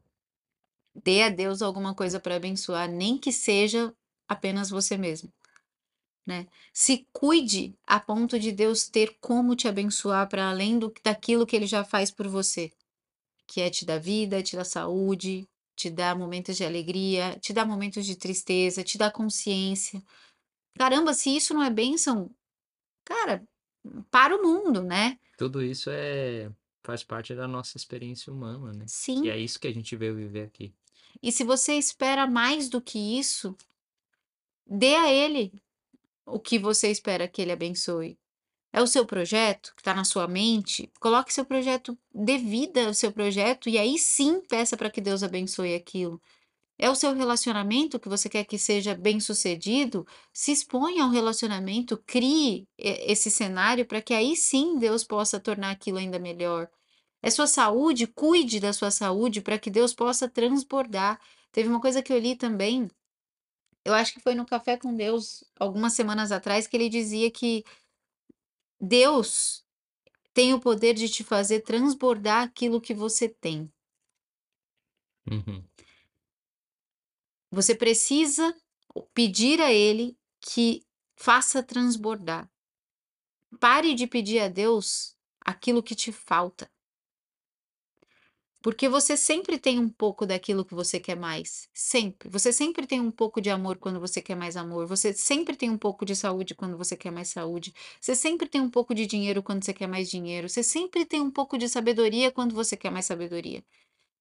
Dê 0.92 1.22
a 1.22 1.28
Deus 1.28 1.62
alguma 1.62 1.94
coisa 1.94 2.18
para 2.18 2.34
abençoar, 2.34 2.90
nem 2.90 3.16
que 3.16 3.32
seja 3.32 3.94
apenas 4.28 4.70
você 4.70 4.96
mesmo, 4.96 5.32
né? 6.26 6.48
Se 6.72 7.06
cuide 7.12 7.78
a 7.86 8.00
ponto 8.00 8.38
de 8.38 8.50
Deus 8.50 8.88
ter 8.88 9.16
como 9.20 9.54
te 9.54 9.68
abençoar 9.68 10.28
para 10.28 10.50
além 10.50 10.78
do, 10.78 10.92
daquilo 11.02 11.46
que 11.46 11.54
ele 11.54 11.66
já 11.66 11.84
faz 11.84 12.10
por 12.10 12.26
você, 12.26 12.72
que 13.46 13.60
é 13.60 13.70
te 13.70 13.84
dar 13.84 13.98
vida, 13.98 14.42
te 14.42 14.56
dar 14.56 14.64
saúde, 14.64 15.48
te 15.76 15.88
dar 15.88 16.18
momentos 16.18 16.56
de 16.56 16.64
alegria, 16.64 17.38
te 17.40 17.52
dar 17.52 17.64
momentos 17.64 18.04
de 18.04 18.16
tristeza, 18.16 18.82
te 18.82 18.98
dar 18.98 19.12
consciência. 19.12 20.02
Caramba, 20.76 21.14
se 21.14 21.34
isso 21.34 21.54
não 21.54 21.62
é 21.62 21.70
bênção, 21.70 22.30
cara, 23.04 23.42
para 24.10 24.36
o 24.36 24.42
mundo, 24.42 24.82
né? 24.82 25.18
Tudo 25.38 25.62
isso 25.62 25.88
é 25.90 26.50
faz 26.82 27.02
parte 27.02 27.34
da 27.34 27.46
nossa 27.46 27.76
experiência 27.76 28.32
humana, 28.32 28.72
né? 28.72 28.84
Sim. 28.86 29.24
E 29.24 29.30
é 29.30 29.38
isso 29.38 29.60
que 29.60 29.68
a 29.68 29.72
gente 29.72 29.94
veio 29.96 30.14
viver 30.14 30.42
aqui. 30.42 30.72
E 31.22 31.30
se 31.30 31.44
você 31.44 31.74
espera 31.74 32.26
mais 32.26 32.68
do 32.68 32.80
que 32.80 32.98
isso, 33.18 33.56
dê 34.66 34.94
a 34.94 35.12
ele 35.12 35.52
o 36.24 36.38
que 36.38 36.58
você 36.58 36.90
espera 36.90 37.28
que 37.28 37.42
ele 37.42 37.52
abençoe. 37.52 38.18
É 38.72 38.80
o 38.80 38.86
seu 38.86 39.04
projeto 39.04 39.74
que 39.74 39.80
está 39.80 39.92
na 39.92 40.04
sua 40.04 40.28
mente? 40.28 40.90
Coloque 41.00 41.34
seu 41.34 41.44
projeto, 41.44 41.98
dê 42.14 42.38
vida 42.38 42.86
ao 42.86 42.94
seu 42.94 43.10
projeto 43.10 43.68
e 43.68 43.76
aí 43.76 43.98
sim 43.98 44.40
peça 44.40 44.76
para 44.76 44.90
que 44.90 45.00
Deus 45.00 45.22
abençoe 45.22 45.74
aquilo. 45.74 46.22
É 46.82 46.88
o 46.88 46.94
seu 46.94 47.12
relacionamento 47.14 48.00
que 48.00 48.08
você 48.08 48.26
quer 48.28 48.44
que 48.44 48.58
seja 48.58 48.94
bem 48.94 49.20
sucedido? 49.20 50.06
Se 50.32 50.50
exponha 50.50 51.04
ao 51.04 51.10
relacionamento, 51.10 51.98
crie 52.06 52.66
e- 52.78 53.12
esse 53.12 53.30
cenário 53.30 53.84
para 53.86 54.00
que 54.00 54.14
aí 54.14 54.34
sim 54.34 54.78
Deus 54.78 55.04
possa 55.04 55.38
tornar 55.38 55.72
aquilo 55.72 55.98
ainda 55.98 56.18
melhor. 56.18 56.70
É 57.22 57.30
sua 57.30 57.46
saúde, 57.46 58.06
cuide 58.06 58.60
da 58.60 58.72
sua 58.72 58.90
saúde 58.90 59.42
para 59.42 59.58
que 59.58 59.70
Deus 59.70 59.92
possa 59.94 60.28
transbordar. 60.28 61.20
Teve 61.52 61.68
uma 61.68 61.80
coisa 61.80 62.02
que 62.02 62.12
eu 62.12 62.18
li 62.18 62.34
também, 62.36 62.90
eu 63.84 63.94
acho 63.94 64.14
que 64.14 64.20
foi 64.20 64.34
no 64.34 64.46
Café 64.46 64.76
com 64.78 64.94
Deus, 64.94 65.44
algumas 65.58 65.92
semanas 65.94 66.32
atrás, 66.32 66.66
que 66.66 66.76
ele 66.76 66.88
dizia 66.88 67.30
que 67.30 67.64
Deus 68.80 69.64
tem 70.34 70.54
o 70.54 70.60
poder 70.60 70.94
de 70.94 71.08
te 71.08 71.24
fazer 71.24 71.60
transbordar 71.60 72.42
aquilo 72.44 72.80
que 72.80 72.94
você 72.94 73.28
tem. 73.28 73.70
Uhum. 75.30 75.69
Você 77.50 77.74
precisa 77.74 78.54
pedir 79.12 79.60
a 79.60 79.72
Ele 79.72 80.16
que 80.40 80.82
faça 81.16 81.62
transbordar. 81.62 82.48
Pare 83.58 83.94
de 83.94 84.06
pedir 84.06 84.40
a 84.40 84.48
Deus 84.48 85.16
aquilo 85.40 85.82
que 85.82 85.94
te 85.94 86.12
falta. 86.12 86.70
Porque 88.62 88.88
você 88.90 89.16
sempre 89.16 89.58
tem 89.58 89.78
um 89.78 89.88
pouco 89.88 90.26
daquilo 90.26 90.64
que 90.64 90.74
você 90.74 91.00
quer 91.00 91.16
mais. 91.16 91.68
Sempre. 91.72 92.28
Você 92.28 92.52
sempre 92.52 92.86
tem 92.86 93.00
um 93.00 93.10
pouco 93.10 93.40
de 93.40 93.48
amor 93.48 93.78
quando 93.78 93.98
você 93.98 94.20
quer 94.20 94.34
mais 94.36 94.54
amor. 94.56 94.86
Você 94.86 95.14
sempre 95.14 95.56
tem 95.56 95.70
um 95.70 95.78
pouco 95.78 96.04
de 96.04 96.14
saúde 96.14 96.54
quando 96.54 96.76
você 96.76 96.94
quer 96.94 97.10
mais 97.10 97.28
saúde. 97.28 97.72
Você 97.98 98.14
sempre 98.14 98.46
tem 98.48 98.60
um 98.60 98.70
pouco 98.70 98.94
de 98.94 99.06
dinheiro 99.06 99.42
quando 99.42 99.64
você 99.64 99.72
quer 99.72 99.86
mais 99.86 100.10
dinheiro. 100.10 100.48
Você 100.48 100.62
sempre 100.62 101.06
tem 101.06 101.22
um 101.22 101.30
pouco 101.30 101.56
de 101.56 101.68
sabedoria 101.70 102.30
quando 102.30 102.54
você 102.54 102.76
quer 102.76 102.90
mais 102.90 103.06
sabedoria. 103.06 103.64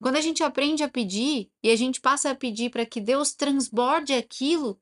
Quando 0.01 0.15
a 0.15 0.21
gente 0.21 0.43
aprende 0.43 0.83
a 0.83 0.89
pedir 0.89 1.51
e 1.61 1.69
a 1.69 1.75
gente 1.75 1.99
passa 1.99 2.31
a 2.31 2.35
pedir 2.35 2.69
para 2.69 2.85
que 2.85 3.01
Deus 3.01 3.33
transborde 3.33 4.13
aquilo 4.13 4.79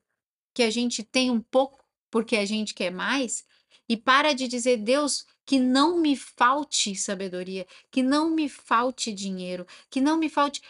que 0.54 0.62
a 0.62 0.70
gente 0.70 1.02
tem 1.02 1.30
um 1.30 1.40
pouco 1.40 1.84
porque 2.10 2.36
a 2.36 2.44
gente 2.44 2.74
quer 2.74 2.90
mais 2.90 3.44
e 3.88 3.96
para 3.96 4.32
de 4.32 4.46
dizer 4.46 4.78
Deus 4.78 5.26
que 5.44 5.58
não 5.58 5.98
me 5.98 6.14
falte 6.14 6.94
sabedoria, 6.94 7.66
que 7.90 8.02
não 8.02 8.30
me 8.30 8.48
falte 8.48 9.12
dinheiro, 9.12 9.66
que 9.90 10.00
não 10.00 10.18
me 10.18 10.28
falte 10.28 10.60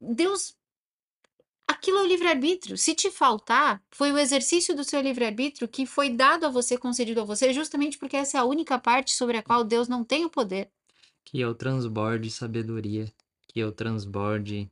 Deus 0.00 0.54
Aquilo 1.70 1.98
é 1.98 2.02
o 2.02 2.06
livre-arbítrio. 2.06 2.76
Se 2.76 2.96
te 2.96 3.12
faltar, 3.12 3.80
foi 3.92 4.10
o 4.10 4.18
exercício 4.18 4.74
do 4.74 4.82
seu 4.82 5.00
livre-arbítrio 5.00 5.68
que 5.68 5.86
foi 5.86 6.10
dado 6.10 6.44
a 6.44 6.50
você, 6.50 6.76
concedido 6.76 7.20
a 7.20 7.24
você, 7.24 7.52
justamente 7.52 7.96
porque 7.96 8.16
essa 8.16 8.36
é 8.36 8.40
a 8.40 8.44
única 8.44 8.76
parte 8.76 9.14
sobre 9.14 9.36
a 9.36 9.42
qual 9.42 9.62
Deus 9.62 9.86
não 9.86 10.02
tem 10.02 10.24
o 10.24 10.30
poder. 10.30 10.68
Que 11.24 11.40
eu 11.40 11.54
transborde 11.54 12.28
sabedoria, 12.28 13.10
que 13.50 13.58
eu 13.58 13.72
transborde 13.72 14.70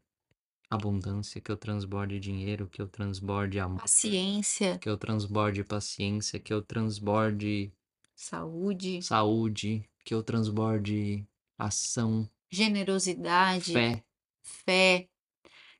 abundância, 0.71 1.41
que 1.41 1.51
eu 1.51 1.57
transborde 1.57 2.21
dinheiro, 2.21 2.69
que 2.69 2.81
eu 2.81 2.87
transborde 2.87 3.59
amor, 3.59 3.81
Paciência, 3.81 4.79
que 4.79 4.88
eu 4.88 4.97
transborde 4.97 5.64
paciência, 5.64 6.38
que 6.38 6.53
eu 6.53 6.62
transborde 6.62 7.73
saúde, 8.14 9.03
saúde, 9.03 9.88
que 10.05 10.14
eu 10.14 10.23
transborde 10.23 11.27
ação, 11.59 12.29
generosidade, 12.49 13.73
fé. 13.73 14.05
fé, 14.43 15.09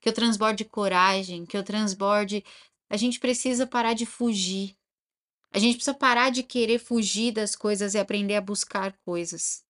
que 0.01 0.09
eu 0.09 0.13
transborde 0.13 0.65
coragem, 0.65 1.47
que 1.47 1.57
eu 1.57 1.63
transborde. 1.63 2.45
A 2.91 2.97
gente 2.97 3.21
precisa 3.21 3.65
parar 3.65 3.95
de 3.95 4.07
fugir. 4.07 4.75
A 5.53 5.59
gente 5.61 5.77
precisa 5.77 5.95
parar 5.95 6.31
de 6.31 6.43
querer 6.43 6.81
fugir 6.81 7.33
das 7.33 7.55
coisas 7.55 7.95
e 7.95 7.99
aprender 7.99 8.35
a 8.35 8.41
buscar 8.41 8.93
coisas. 9.05 9.65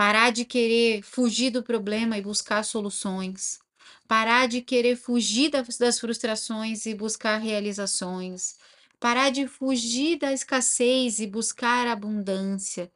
Parar 0.00 0.30
de 0.30 0.46
querer 0.46 1.02
fugir 1.02 1.50
do 1.50 1.62
problema 1.62 2.16
e 2.16 2.22
buscar 2.22 2.64
soluções. 2.64 3.60
Parar 4.08 4.48
de 4.48 4.62
querer 4.62 4.96
fugir 4.96 5.50
das, 5.50 6.00
frustrações 6.00 6.86
e 6.86 6.94
buscar 6.94 7.36
realizações. 7.36 8.56
Parar 8.98 9.28
de 9.28 9.46
fugir 9.46 10.18
da 10.18 10.32
escassez 10.32 11.20
e 11.20 11.26
buscar 11.26 11.86
abundância. 11.86 12.90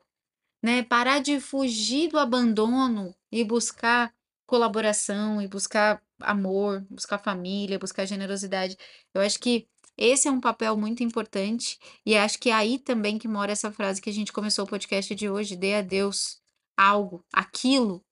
Né? 0.62 0.82
Parar 0.82 1.18
de 1.18 1.38
fugir 1.40 2.08
do 2.08 2.18
abandono 2.18 3.14
e 3.30 3.44
buscar 3.44 4.10
colaboração 4.46 5.42
e 5.42 5.46
buscar 5.46 6.02
amor, 6.18 6.86
buscar 6.88 7.18
família, 7.18 7.78
buscar 7.78 8.06
generosidade. 8.06 8.78
Eu 9.12 9.20
acho 9.20 9.38
que 9.40 9.68
esse 9.94 10.26
é 10.26 10.30
um 10.30 10.40
papel 10.40 10.74
muito 10.74 11.02
importante 11.02 11.78
e 12.06 12.16
acho 12.16 12.38
que 12.38 12.48
é 12.48 12.54
aí 12.54 12.78
também 12.78 13.18
que 13.18 13.28
mora 13.28 13.52
essa 13.52 13.70
frase 13.70 14.00
que 14.00 14.08
a 14.08 14.14
gente 14.14 14.32
começou 14.32 14.64
o 14.64 14.68
podcast 14.68 15.14
de 15.14 15.28
hoje, 15.28 15.54
dê 15.54 15.74
a 15.74 15.82
Deus 15.82 16.42
algo, 16.76 17.24
aquilo 17.32 18.04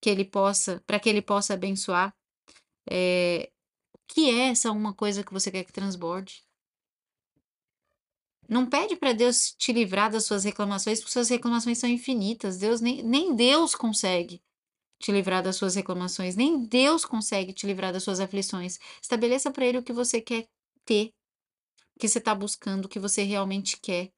que 0.00 0.10
ele 0.10 0.24
possa, 0.24 0.82
para 0.86 1.00
que 1.00 1.08
ele 1.08 1.22
possa 1.22 1.54
abençoar. 1.54 2.14
É, 2.90 3.50
que 4.06 4.28
é 4.30 4.50
essa 4.50 4.70
uma 4.70 4.92
coisa 4.92 5.24
que 5.24 5.32
você 5.32 5.50
quer 5.50 5.64
que 5.64 5.72
transborde? 5.72 6.44
Não 8.48 8.66
pede 8.66 8.94
para 8.96 9.12
Deus 9.12 9.54
te 9.56 9.72
livrar 9.72 10.10
das 10.10 10.24
suas 10.24 10.44
reclamações, 10.44 11.00
porque 11.00 11.12
suas 11.12 11.30
reclamações 11.30 11.78
são 11.78 11.88
infinitas. 11.88 12.58
Deus 12.58 12.80
nem, 12.80 13.02
nem 13.02 13.34
Deus 13.34 13.74
consegue 13.74 14.42
te 14.98 15.10
livrar 15.12 15.42
das 15.42 15.56
suas 15.56 15.74
reclamações, 15.74 16.36
nem 16.36 16.64
Deus 16.64 17.04
consegue 17.04 17.52
te 17.52 17.66
livrar 17.66 17.92
das 17.92 18.02
suas 18.02 18.20
aflições. 18.20 18.78
Estabeleça 19.02 19.50
para 19.50 19.66
ele 19.66 19.78
o 19.78 19.82
que 19.82 19.92
você 19.92 20.20
quer 20.20 20.46
ter, 20.84 21.12
o 21.94 21.98
que 21.98 22.08
você 22.08 22.18
está 22.18 22.34
buscando, 22.34 22.84
o 22.84 22.88
que 22.88 22.98
você 22.98 23.22
realmente 23.22 23.78
quer. 23.78 24.10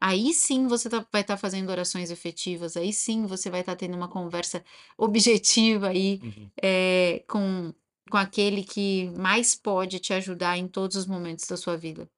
Aí 0.00 0.32
sim 0.34 0.66
você 0.66 0.88
tá, 0.88 1.06
vai 1.12 1.20
estar 1.20 1.34
tá 1.34 1.36
fazendo 1.36 1.70
orações 1.70 2.10
efetivas, 2.10 2.76
aí 2.76 2.92
sim 2.92 3.26
você 3.26 3.48
vai 3.48 3.60
estar 3.60 3.72
tá 3.72 3.78
tendo 3.78 3.96
uma 3.96 4.08
conversa 4.08 4.64
objetiva 4.98 5.88
aí 5.88 6.20
uhum. 6.22 6.50
é, 6.60 7.24
com, 7.28 7.72
com 8.10 8.16
aquele 8.16 8.64
que 8.64 9.10
mais 9.10 9.54
pode 9.54 10.00
te 10.00 10.12
ajudar 10.12 10.56
em 10.58 10.66
todos 10.66 10.96
os 10.96 11.06
momentos 11.06 11.46
da 11.46 11.56
sua 11.56 11.76
vida. 11.76 12.10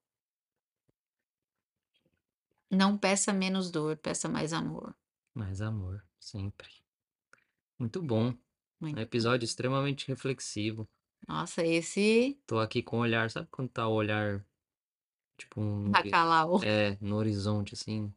Não 2.71 2.97
peça 2.97 3.33
menos 3.33 3.71
dor, 3.71 3.97
peça 3.97 4.29
mais 4.29 4.53
amor. 4.53 4.95
Mais 5.35 5.61
amor, 5.61 6.03
sempre. 6.19 6.69
Muito 7.79 8.01
bom. 8.03 8.35
Muito 8.81 8.99
um 8.99 9.03
episódio 9.03 9.45
extremamente 9.45 10.09
reflexivo. 10.09 10.89
Nossa, 11.27 11.65
esse. 11.65 12.39
Tô 12.47 12.59
aqui 12.59 12.83
com 12.83 12.99
o 12.99 13.01
olhar, 13.01 13.31
sabe 13.31 13.49
quando 13.51 13.71
tá 13.71 13.89
o 13.89 13.95
olhar, 13.95 14.45
tipo, 15.37 15.61
um. 15.61 15.91
Bacalau. 15.91 16.63
É, 16.63 16.97
no 17.01 17.17
horizonte, 17.17 17.75
assim. 17.75 18.13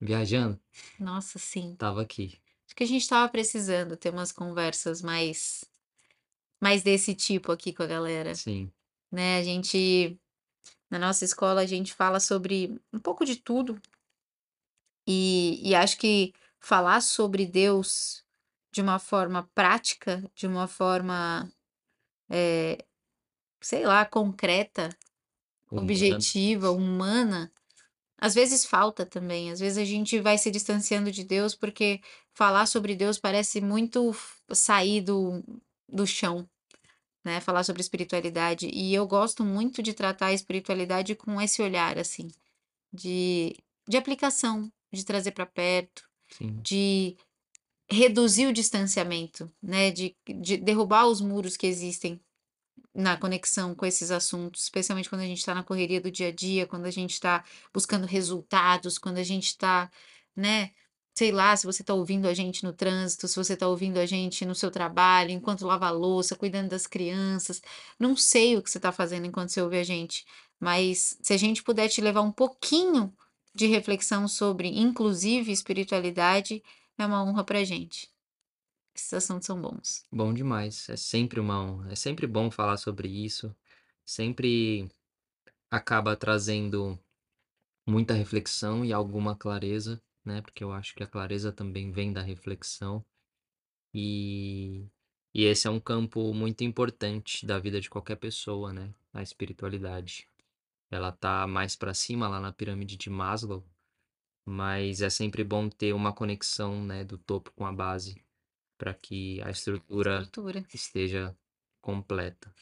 Viajando. 0.00 0.58
Nossa, 0.98 1.38
sim. 1.38 1.74
Tava 1.76 2.02
aqui. 2.02 2.38
Acho 2.66 2.76
que 2.76 2.84
a 2.84 2.86
gente 2.86 3.08
tava 3.08 3.28
precisando 3.30 3.96
ter 3.96 4.10
umas 4.10 4.30
conversas 4.32 5.02
mais. 5.02 5.64
mais 6.60 6.82
desse 6.82 7.14
tipo 7.14 7.50
aqui 7.50 7.72
com 7.72 7.82
a 7.82 7.86
galera. 7.86 8.34
Sim. 8.34 8.70
Né, 9.10 9.38
a 9.38 9.42
gente 9.42 10.20
na 10.90 10.98
nossa 10.98 11.24
escola 11.24 11.60
a 11.60 11.66
gente 11.66 11.92
fala 11.92 12.18
sobre 12.18 12.80
um 12.92 12.98
pouco 12.98 13.24
de 13.24 13.36
tudo. 13.36 13.80
E, 15.06 15.60
e 15.62 15.74
acho 15.74 15.98
que 15.98 16.32
falar 16.58 17.00
sobre 17.00 17.46
Deus 17.46 18.24
de 18.70 18.80
uma 18.80 18.98
forma 18.98 19.48
prática, 19.54 20.22
de 20.34 20.46
uma 20.46 20.66
forma, 20.66 21.50
é, 22.28 22.84
sei 23.60 23.86
lá, 23.86 24.04
concreta, 24.04 24.90
humana. 25.70 25.82
objetiva, 25.84 26.70
humana, 26.70 27.52
às 28.18 28.34
vezes 28.34 28.64
falta 28.64 29.06
também. 29.06 29.50
Às 29.50 29.60
vezes 29.60 29.78
a 29.78 29.84
gente 29.84 30.18
vai 30.20 30.38
se 30.38 30.50
distanciando 30.50 31.10
de 31.10 31.24
Deus 31.24 31.54
porque 31.54 32.00
falar 32.34 32.66
sobre 32.66 32.94
Deus 32.94 33.18
parece 33.18 33.60
muito 33.60 34.14
sair 34.52 35.00
do, 35.00 35.42
do 35.88 36.06
chão 36.06 36.48
né? 37.28 37.40
Falar 37.40 37.62
sobre 37.62 37.82
espiritualidade. 37.82 38.68
E 38.72 38.94
eu 38.94 39.06
gosto 39.06 39.44
muito 39.44 39.82
de 39.82 39.92
tratar 39.92 40.26
a 40.26 40.32
espiritualidade 40.32 41.14
com 41.14 41.40
esse 41.40 41.60
olhar, 41.60 41.98
assim, 41.98 42.28
de, 42.92 43.54
de 43.86 43.96
aplicação, 43.96 44.72
de 44.90 45.04
trazer 45.04 45.32
para 45.32 45.44
perto, 45.44 46.08
Sim. 46.30 46.58
de 46.62 47.16
reduzir 47.90 48.46
o 48.46 48.52
distanciamento, 48.52 49.52
né? 49.62 49.90
De, 49.90 50.16
de 50.40 50.56
derrubar 50.56 51.06
os 51.06 51.20
muros 51.20 51.56
que 51.56 51.66
existem 51.66 52.18
na 52.94 53.16
conexão 53.16 53.74
com 53.74 53.86
esses 53.86 54.10
assuntos, 54.10 54.64
especialmente 54.64 55.08
quando 55.08 55.22
a 55.22 55.26
gente 55.26 55.38
está 55.38 55.54
na 55.54 55.62
correria 55.62 56.00
do 56.00 56.10
dia 56.10 56.28
a 56.28 56.32
dia, 56.32 56.66
quando 56.66 56.86
a 56.86 56.90
gente 56.90 57.12
está 57.12 57.44
buscando 57.72 58.06
resultados, 58.06 58.98
quando 58.98 59.18
a 59.18 59.22
gente 59.22 59.46
está, 59.46 59.90
né, 60.34 60.72
sei 61.14 61.32
lá, 61.32 61.56
se 61.56 61.66
você 61.66 61.82
está 61.82 61.94
ouvindo 61.94 62.26
a 62.28 62.34
gente 62.34 62.64
no 62.64 62.72
trânsito, 62.72 63.26
se 63.28 63.36
você 63.36 63.54
está 63.54 63.68
ouvindo 63.68 63.98
a 63.98 64.06
gente 64.06 64.44
no 64.44 64.54
seu 64.54 64.70
trabalho, 64.70 65.30
enquanto 65.30 65.66
lava 65.66 65.86
a 65.86 65.90
louça, 65.90 66.36
cuidando 66.36 66.70
das 66.70 66.86
crianças. 66.86 67.60
Não 67.98 68.16
sei 68.16 68.56
o 68.56 68.62
que 68.62 68.70
você 68.70 68.78
está 68.78 68.92
fazendo 68.92 69.26
enquanto 69.26 69.50
você 69.50 69.60
ouve 69.60 69.78
a 69.78 69.84
gente, 69.84 70.24
mas 70.60 71.18
se 71.22 71.32
a 71.32 71.36
gente 71.36 71.62
puder 71.62 71.88
te 71.88 72.00
levar 72.00 72.22
um 72.22 72.32
pouquinho 72.32 73.12
de 73.54 73.66
reflexão 73.66 74.28
sobre, 74.28 74.68
inclusive, 74.68 75.50
espiritualidade, 75.50 76.62
é 76.96 77.06
uma 77.06 77.24
honra 77.24 77.44
para 77.44 77.64
gente. 77.64 78.08
Esses 78.98 79.14
assuntos 79.14 79.46
são 79.46 79.60
bons. 79.60 80.04
Bom 80.12 80.34
demais. 80.34 80.88
É 80.88 80.96
sempre 80.96 81.40
uma 81.40 81.62
honra. 81.62 81.92
É 81.92 81.94
sempre 81.94 82.26
bom 82.26 82.50
falar 82.50 82.76
sobre 82.76 83.08
isso. 83.08 83.54
Sempre 84.04 84.90
acaba 85.70 86.16
trazendo 86.16 86.98
muita 87.86 88.14
reflexão 88.14 88.84
e 88.84 88.92
alguma 88.92 89.36
clareza 89.36 90.02
né? 90.28 90.42
Porque 90.42 90.62
eu 90.62 90.72
acho 90.72 90.94
que 90.94 91.02
a 91.02 91.06
clareza 91.06 91.50
também 91.52 91.90
vem 91.90 92.12
da 92.12 92.22
reflexão. 92.22 93.04
E, 93.94 94.86
e 95.34 95.44
esse 95.44 95.66
é 95.66 95.70
um 95.70 95.80
campo 95.80 96.34
muito 96.34 96.62
importante 96.62 97.46
da 97.46 97.58
vida 97.58 97.80
de 97.80 97.90
qualquer 97.90 98.16
pessoa, 98.16 98.72
né? 98.72 98.94
A 99.12 99.22
espiritualidade. 99.22 100.28
Ela 100.90 101.12
tá 101.12 101.46
mais 101.46 101.74
para 101.76 101.94
cima 101.94 102.28
lá 102.28 102.40
na 102.40 102.52
pirâmide 102.52 102.96
de 102.96 103.10
Maslow, 103.10 103.64
mas 104.44 105.02
é 105.02 105.10
sempre 105.10 105.44
bom 105.44 105.68
ter 105.68 105.92
uma 105.94 106.12
conexão, 106.12 106.84
né, 106.84 107.04
do 107.04 107.18
topo 107.18 107.52
com 107.52 107.66
a 107.66 107.72
base 107.72 108.22
para 108.78 108.94
que 108.94 109.42
a 109.42 109.50
estrutura, 109.50 110.22
estrutura 110.22 110.64
esteja 110.72 111.36
completa. 111.82 112.54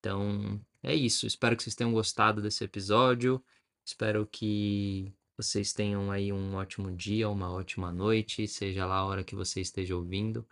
Então, 0.00 0.60
é 0.82 0.94
isso. 0.94 1.26
Espero 1.26 1.56
que 1.56 1.62
vocês 1.62 1.76
tenham 1.76 1.92
gostado 1.92 2.40
desse 2.40 2.64
episódio. 2.64 3.42
Espero 3.84 4.26
que 4.26 5.12
vocês 5.36 5.72
tenham 5.72 6.10
aí 6.10 6.32
um 6.32 6.54
ótimo 6.54 6.90
dia, 6.90 7.28
uma 7.28 7.50
ótima 7.52 7.92
noite, 7.92 8.48
seja 8.48 8.86
lá 8.86 8.96
a 8.96 9.04
hora 9.04 9.24
que 9.24 9.34
você 9.34 9.60
esteja 9.60 9.96
ouvindo, 9.96 10.46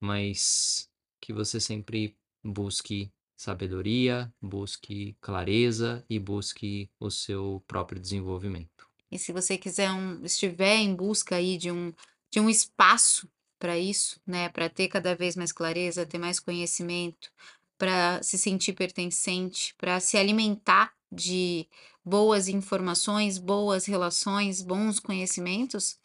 mas 0.00 0.90
que 1.20 1.32
você 1.32 1.60
sempre 1.60 2.16
busque 2.42 3.12
sabedoria, 3.36 4.32
busque 4.40 5.16
clareza 5.20 6.04
e 6.08 6.18
busque 6.18 6.90
o 6.98 7.10
seu 7.10 7.62
próprio 7.66 8.00
desenvolvimento. 8.00 8.88
E 9.10 9.18
se 9.18 9.32
você 9.32 9.58
quiser 9.58 9.90
um, 9.90 10.24
estiver 10.24 10.76
em 10.76 10.94
busca 10.94 11.36
aí 11.36 11.56
de 11.56 11.70
um, 11.70 11.92
de 12.30 12.38
um 12.38 12.48
espaço 12.48 13.28
para 13.60 13.78
isso, 13.78 14.20
né, 14.26 14.48
para 14.48 14.68
ter 14.68 14.88
cada 14.88 15.14
vez 15.14 15.36
mais 15.36 15.52
clareza, 15.52 16.06
ter 16.06 16.18
mais 16.18 16.40
conhecimento, 16.40 17.30
para 17.78 18.22
se 18.22 18.38
sentir 18.38 18.72
pertencente, 18.72 19.74
para 19.76 20.00
se 20.00 20.16
alimentar 20.16 20.92
de 21.12 21.68
boas 22.04 22.48
informações, 22.48 23.38
boas 23.38 23.84
relações, 23.84 24.62
bons 24.62 24.98
conhecimentos, 24.98 25.98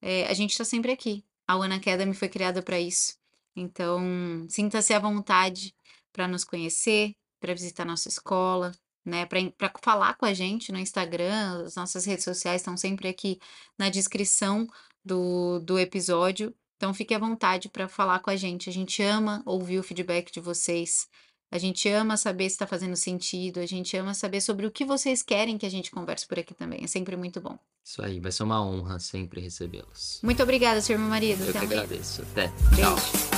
é, 0.00 0.26
a 0.28 0.34
gente 0.34 0.52
está 0.52 0.64
sempre 0.64 0.92
aqui. 0.92 1.24
A 1.46 1.56
One 1.56 1.74
Academy 1.74 2.14
foi 2.14 2.28
criada 2.28 2.62
para 2.62 2.80
isso. 2.80 3.16
Então, 3.54 4.00
sinta-se 4.48 4.94
à 4.94 4.98
vontade 4.98 5.74
para 6.12 6.28
nos 6.28 6.44
conhecer, 6.44 7.14
para 7.40 7.52
visitar 7.52 7.84
nossa 7.84 8.08
escola, 8.08 8.72
né, 9.04 9.26
para 9.26 9.72
falar 9.82 10.14
com 10.14 10.24
a 10.24 10.32
gente 10.32 10.70
no 10.70 10.78
Instagram, 10.78 11.64
as 11.64 11.74
nossas 11.74 12.04
redes 12.04 12.24
sociais 12.24 12.60
estão 12.60 12.76
sempre 12.76 13.08
aqui 13.08 13.40
na 13.76 13.88
descrição 13.90 14.68
do, 15.04 15.58
do 15.60 15.78
episódio. 15.78 16.54
Então, 16.82 16.92
fique 16.92 17.14
à 17.14 17.18
vontade 17.18 17.68
para 17.68 17.86
falar 17.86 18.18
com 18.18 18.28
a 18.28 18.34
gente. 18.34 18.68
A 18.68 18.72
gente 18.72 19.00
ama 19.04 19.40
ouvir 19.46 19.78
o 19.78 19.84
feedback 19.84 20.32
de 20.32 20.40
vocês. 20.40 21.06
A 21.48 21.56
gente 21.56 21.88
ama 21.88 22.16
saber 22.16 22.50
se 22.50 22.56
está 22.56 22.66
fazendo 22.66 22.96
sentido, 22.96 23.60
a 23.60 23.66
gente 23.66 23.96
ama 23.96 24.12
saber 24.14 24.40
sobre 24.40 24.66
o 24.66 24.70
que 24.70 24.84
vocês 24.84 25.22
querem 25.22 25.56
que 25.56 25.64
a 25.64 25.70
gente 25.70 25.92
converse 25.92 26.26
por 26.26 26.40
aqui 26.40 26.52
também. 26.54 26.80
É 26.82 26.88
sempre 26.88 27.14
muito 27.14 27.40
bom. 27.40 27.56
Isso 27.84 28.02
aí, 28.02 28.18
vai 28.18 28.32
ser 28.32 28.42
uma 28.42 28.60
honra 28.60 28.98
sempre 28.98 29.40
recebê-los. 29.40 30.18
Muito 30.24 30.42
obrigada, 30.42 30.80
senhor 30.80 30.98
meu 30.98 31.08
marido. 31.08 31.44
Eu 31.44 31.50
Até 31.50 31.60
que 31.60 31.66
agradeço. 31.66 32.22
Até. 32.22 32.48
Beijo. 32.48 32.96
Tchau. 32.96 33.31